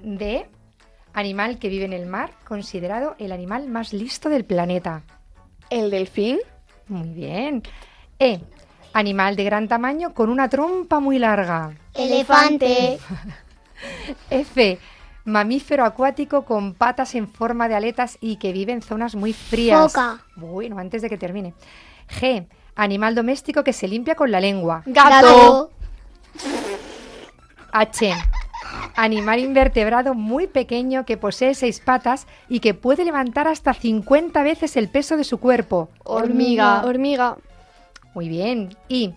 D. 0.00 0.48
Animal 1.14 1.58
que 1.58 1.68
vive 1.68 1.84
en 1.84 1.92
el 1.92 2.06
mar, 2.06 2.32
considerado 2.46 3.14
el 3.18 3.32
animal 3.32 3.68
más 3.68 3.92
listo 3.92 4.28
del 4.28 4.44
planeta. 4.44 5.02
el 5.70 5.90
delfín, 5.90 6.38
Muy 6.88 7.08
bien. 7.08 7.62
E. 8.18 8.40
Animal 8.92 9.34
de 9.36 9.44
gran 9.44 9.66
tamaño 9.68 10.12
con 10.14 10.28
una 10.28 10.48
trompa 10.48 11.00
muy 11.00 11.18
larga. 11.18 11.72
elefante, 11.94 12.98
F. 14.30 14.78
Mamífero 15.24 15.84
acuático 15.84 16.44
con 16.44 16.74
patas 16.74 17.14
en 17.14 17.26
forma 17.28 17.66
de 17.66 17.74
aletas 17.74 18.18
y 18.20 18.36
que 18.36 18.52
vive 18.52 18.72
en 18.72 18.82
zonas 18.82 19.14
muy 19.14 19.32
frías. 19.32 19.90
Foca. 19.92 20.18
Bueno, 20.36 20.78
antes 20.78 21.00
de 21.00 21.08
que 21.08 21.16
termine. 21.16 21.54
G. 22.20 22.46
Animal 22.76 23.14
doméstico 23.14 23.64
que 23.64 23.72
se 23.72 23.88
limpia 23.88 24.14
con 24.16 24.30
la 24.30 24.38
lengua. 24.40 24.82
gato, 24.84 25.70
H. 27.72 28.14
Animal 28.96 29.40
invertebrado 29.40 30.14
muy 30.14 30.46
pequeño 30.46 31.04
que 31.04 31.16
posee 31.16 31.54
seis 31.54 31.80
patas 31.80 32.26
y 32.48 32.60
que 32.60 32.74
puede 32.74 33.04
levantar 33.04 33.48
hasta 33.48 33.74
50 33.74 34.42
veces 34.42 34.76
el 34.76 34.88
peso 34.88 35.16
de 35.16 35.24
su 35.24 35.38
cuerpo. 35.38 35.88
Hormiga. 36.04 36.84
hormiga, 36.84 37.36
Muy 38.14 38.28
bien. 38.28 38.76
Y 38.88 39.14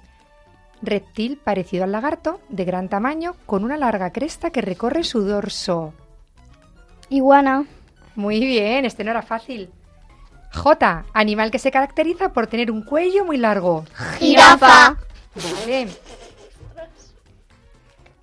reptil 0.82 1.38
parecido 1.38 1.84
al 1.84 1.92
lagarto, 1.92 2.40
de 2.50 2.66
gran 2.66 2.90
tamaño, 2.90 3.36
con 3.46 3.64
una 3.64 3.78
larga 3.78 4.12
cresta 4.12 4.50
que 4.50 4.62
recorre 4.62 5.04
su 5.04 5.22
dorso. 5.22 5.94
Iguana. 7.10 7.66
Muy 8.16 8.40
bien, 8.40 8.86
este 8.86 9.04
no 9.04 9.12
era 9.12 9.22
fácil. 9.22 9.70
J. 10.54 11.06
Animal 11.14 11.52
que 11.52 11.60
se 11.60 11.72
caracteriza 11.72 12.34
por 12.34 12.48
tener 12.48 12.72
un 12.72 12.82
cuello 12.82 13.26
muy 13.26 13.38
largo. 13.38 13.86
jirafa, 14.18 14.98
Vale. 15.36 15.88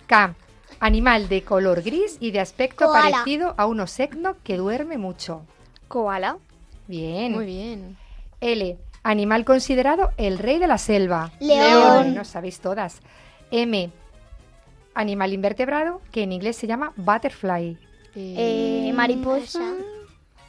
K. 0.07 0.35
Animal 0.79 1.29
de 1.29 1.43
color 1.43 1.81
gris 1.81 2.17
y 2.19 2.31
de 2.31 2.39
aspecto 2.39 2.85
Koala. 2.87 3.11
parecido 3.11 3.55
a 3.57 3.65
un 3.65 3.79
osecno 3.79 4.35
que 4.43 4.57
duerme 4.57 4.97
mucho. 4.97 5.45
koala, 5.87 6.37
Bien. 6.87 7.31
Muy 7.33 7.45
bien. 7.45 7.97
L. 8.41 8.77
Animal 9.03 9.45
considerado 9.45 10.11
el 10.17 10.37
rey 10.37 10.59
de 10.59 10.67
la 10.67 10.77
selva. 10.77 11.31
León. 11.39 12.03
Bueno, 12.03 12.25
sabéis 12.25 12.59
todas. 12.59 13.01
M. 13.51 13.91
Animal 14.93 15.33
invertebrado 15.33 16.01
que 16.11 16.23
en 16.23 16.31
inglés 16.31 16.55
se 16.57 16.67
llama 16.67 16.93
butterfly. 16.95 17.77
Eh, 18.15 18.91
mariposa. 18.95 19.73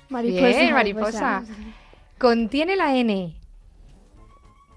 Bien, 0.08 0.72
mariposa. 0.72 1.42
Contiene 2.18 2.76
la 2.76 2.96
N. 2.96 3.36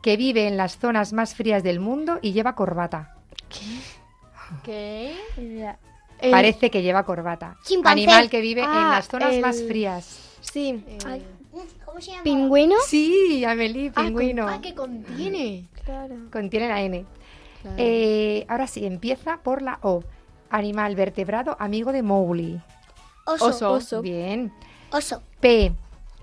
Que 0.02 0.18
vive 0.18 0.48
en 0.48 0.58
las 0.58 0.78
zonas 0.78 1.14
más 1.14 1.36
frías 1.36 1.62
del 1.64 1.80
mundo 1.80 2.20
y 2.22 2.32
lleva 2.34 2.56
corbata. 2.56 3.16
¿Qué? 3.48 3.79
El- 4.68 6.32
Parece 6.32 6.70
que 6.70 6.82
lleva 6.82 7.04
corbata. 7.04 7.56
Chimpancé. 7.64 7.92
Animal 8.04 8.30
que 8.30 8.42
vive 8.42 8.62
en 8.62 8.68
Ah, 8.70 8.92
las 8.96 9.08
zonas 9.08 9.34
el- 9.34 9.42
más 9.42 9.62
frías. 9.64 10.38
Sí, 10.42 10.84
¿Cómo 11.86 12.00
se 12.02 12.12
llama? 12.12 12.24
¿Pingüino? 12.24 12.76
Sí, 12.86 13.44
Amelie, 13.46 13.92
pingüino. 13.92 14.48
Ah, 14.48 14.60
que 14.62 14.74
contiene. 14.76 15.66
claro. 15.84 16.16
Contiene 16.32 16.68
la 16.70 16.82
N. 16.82 17.06
Claro. 17.62 17.76
Eh, 17.78 18.46
ahora 18.48 18.68
sí, 18.68 18.86
empieza 18.86 19.38
por 19.38 19.62
la 19.62 19.80
O. 19.82 20.04
Animal 20.50 20.96
vertebrado 20.96 21.56
amigo 21.60 21.92
de 21.92 22.04
Mowgli. 22.04 22.62
Oso, 23.26 23.46
Oso. 23.48 23.72
Oso, 23.74 24.02
Bien. 24.02 24.52
oso, 24.92 25.22
P. 25.40 25.74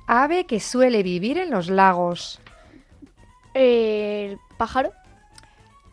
Ave 0.06 0.46
que 0.46 0.60
suele 0.60 1.02
vivir 1.02 1.38
en 1.38 1.50
los 1.50 1.68
lagos. 1.68 2.40
el 3.54 4.38
pájaro, 4.58 4.92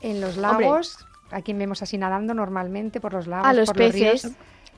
En 0.02 0.20
los 0.20 0.38
Hombre. 0.38 0.66
A 1.34 1.42
quien 1.42 1.58
vemos 1.58 1.82
así 1.82 1.98
nadando 1.98 2.34
normalmente 2.34 3.00
por 3.02 3.14
los 3.14 3.28
lagos, 3.28 3.48
a 3.48 3.54
los 3.54 3.68
por 3.68 3.78
peces, 3.78 4.24
ríos. 4.24 4.28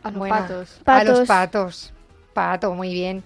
A 0.04 0.10
los 0.12 0.20
Bueno, 0.20 0.36
patos. 0.36 0.82
A 0.86 1.04
los 1.04 1.20
Patos. 1.20 1.28
patos. 1.28 1.94
Pato, 2.34 2.74
muy 2.74 2.94
bien. 2.94 3.24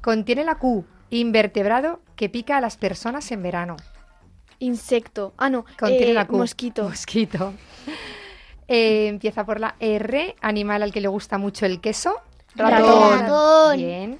Contiene 0.00 0.44
la 0.44 0.56
Q. 0.56 0.84
Invertebrado 1.10 2.00
que 2.16 2.28
pica 2.28 2.56
a 2.58 2.60
las 2.60 2.76
personas 2.76 3.30
en 3.32 3.42
verano. 3.42 3.76
insecto, 4.58 5.32
ah 5.38 5.48
no, 5.48 5.64
Contiene 5.78 6.10
eh, 6.10 6.14
la 6.14 6.26
Q. 6.26 6.36
mosquito, 6.36 6.84
Mosquito. 6.84 7.54
Eh, 8.70 9.08
empieza 9.08 9.46
por 9.46 9.60
la 9.60 9.76
R. 9.80 10.36
Animal 10.42 10.82
al 10.82 10.92
que 10.92 11.00
le 11.00 11.08
gusta 11.08 11.38
mucho 11.38 11.64
el 11.64 11.80
queso. 11.80 12.16
Ratón. 12.54 13.18
Ratón. 13.20 13.76
Bien. 13.78 14.18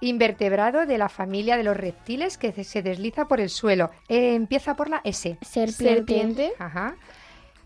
Invertebrado 0.00 0.86
de 0.86 0.98
la 0.98 1.08
familia 1.08 1.56
de 1.56 1.62
los 1.62 1.76
reptiles 1.76 2.36
que 2.36 2.52
se 2.64 2.82
desliza 2.82 3.26
por 3.28 3.40
el 3.40 3.48
suelo. 3.48 3.90
Eh, 4.08 4.34
empieza 4.34 4.74
por 4.74 4.90
la 4.90 5.00
S. 5.04 5.38
Serpiente. 5.40 5.94
serpiente, 5.94 6.52
Ajá. 6.58 6.96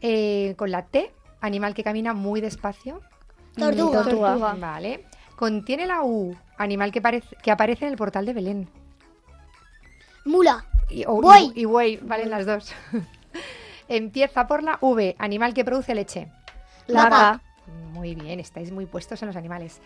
Eh, 0.01 0.55
con 0.57 0.71
la 0.71 0.87
T. 0.87 1.13
Animal 1.41 1.75
que 1.75 1.85
camina 1.85 2.13
muy 2.15 2.41
despacio. 2.41 3.01
tortuga, 3.57 4.03
tortuga. 4.03 4.55
Vale. 4.55 5.05
Contiene 5.37 5.87
la 5.87 6.03
U. 6.03 6.37
Animal 6.57 6.91
que, 6.93 7.23
que 7.43 7.51
aparece 7.51 7.85
en 7.87 7.93
el 7.93 7.97
portal 7.99 8.27
de 8.27 8.33
Belén. 8.33 8.69
mula, 10.25 10.65
y, 10.91 11.05
o- 11.07 11.21
Buey. 11.21 11.53
y 11.55 11.65
buey, 11.65 11.97
valen 11.99 12.31
las 12.31 12.45
dos. 12.47 12.73
Empieza 13.89 14.47
por 14.47 14.63
la 14.63 14.79
V, 14.81 15.17
animal 15.19 15.55
que 15.55 15.65
produce 15.65 15.95
leche. 15.95 16.29
Vaca. 16.89 17.41
Muy 17.93 18.15
bien, 18.15 18.41
estáis 18.41 18.71
muy 18.73 18.87
puestos 18.87 19.23
en 19.23 19.29
los 19.29 19.37
animales. 19.37 19.81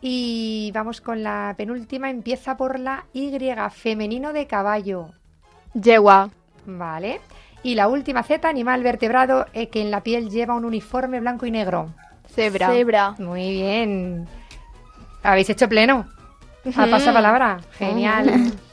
Y 0.00 0.70
vamos 0.74 1.00
con 1.00 1.22
la 1.22 1.54
penúltima, 1.56 2.10
empieza 2.10 2.56
por 2.56 2.78
la 2.78 3.04
Y, 3.12 3.30
femenino 3.70 4.32
de 4.32 4.46
caballo. 4.46 5.10
Yegua. 5.74 6.30
Vale. 6.66 7.20
Y 7.62 7.74
la 7.74 7.88
última 7.88 8.22
Z, 8.22 8.48
animal 8.48 8.82
vertebrado 8.82 9.46
eh, 9.52 9.68
que 9.68 9.80
en 9.80 9.90
la 9.90 10.02
piel 10.02 10.30
lleva 10.30 10.54
un 10.54 10.64
uniforme 10.64 11.20
blanco 11.20 11.46
y 11.46 11.50
negro. 11.50 11.94
Cebra. 12.26 12.68
Cebra. 12.70 13.14
Muy 13.18 13.52
bien. 13.52 14.26
¿Habéis 15.22 15.50
hecho 15.50 15.68
pleno? 15.68 16.06
A 16.76 16.86
pasapalabra. 16.86 17.60
Genial. 17.78 18.26
Reina 18.26 18.50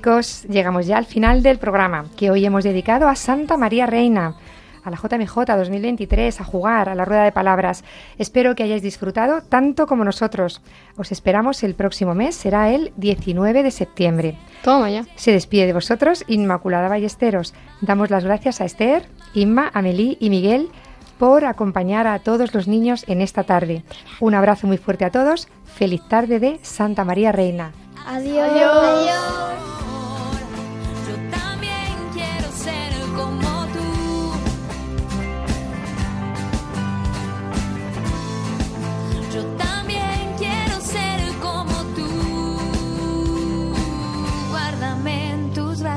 Chicos, 0.00 0.44
llegamos 0.48 0.86
ya 0.86 0.96
al 0.96 1.04
final 1.04 1.42
del 1.42 1.58
programa, 1.58 2.06
que 2.16 2.30
hoy 2.30 2.46
hemos 2.46 2.64
dedicado 2.64 3.06
a 3.06 3.14
Santa 3.14 3.58
María 3.58 3.84
Reina, 3.84 4.34
a 4.82 4.90
la 4.90 4.96
JMJ 4.96 5.44
2023, 5.44 6.40
a 6.40 6.44
jugar 6.44 6.88
a 6.88 6.94
la 6.94 7.04
rueda 7.04 7.24
de 7.24 7.32
palabras. 7.32 7.84
Espero 8.16 8.54
que 8.54 8.62
hayáis 8.62 8.80
disfrutado 8.80 9.42
tanto 9.42 9.86
como 9.86 10.02
nosotros. 10.02 10.62
Os 10.96 11.12
esperamos 11.12 11.62
el 11.64 11.74
próximo 11.74 12.14
mes, 12.14 12.34
será 12.34 12.70
el 12.70 12.94
19 12.96 13.62
de 13.62 13.70
septiembre. 13.70 14.38
Toma 14.62 14.88
ya. 14.88 15.04
Se 15.16 15.32
despide 15.32 15.66
de 15.66 15.74
vosotros 15.74 16.24
Inmaculada 16.28 16.88
Ballesteros. 16.88 17.52
Damos 17.82 18.08
las 18.08 18.24
gracias 18.24 18.62
a 18.62 18.64
Esther, 18.64 19.06
Inma, 19.34 19.70
Amelie 19.74 20.16
y 20.18 20.30
Miguel 20.30 20.70
por 21.18 21.44
acompañar 21.44 22.06
a 22.06 22.20
todos 22.20 22.54
los 22.54 22.68
niños 22.68 23.04
en 23.06 23.20
esta 23.20 23.44
tarde. 23.44 23.84
Un 24.18 24.34
abrazo 24.34 24.66
muy 24.66 24.78
fuerte 24.78 25.04
a 25.04 25.10
todos. 25.10 25.48
Feliz 25.66 26.00
tarde 26.08 26.40
de 26.40 26.58
Santa 26.62 27.04
María 27.04 27.32
Reina. 27.32 27.72
Adiós. 28.06 28.50
Yo 28.58 29.79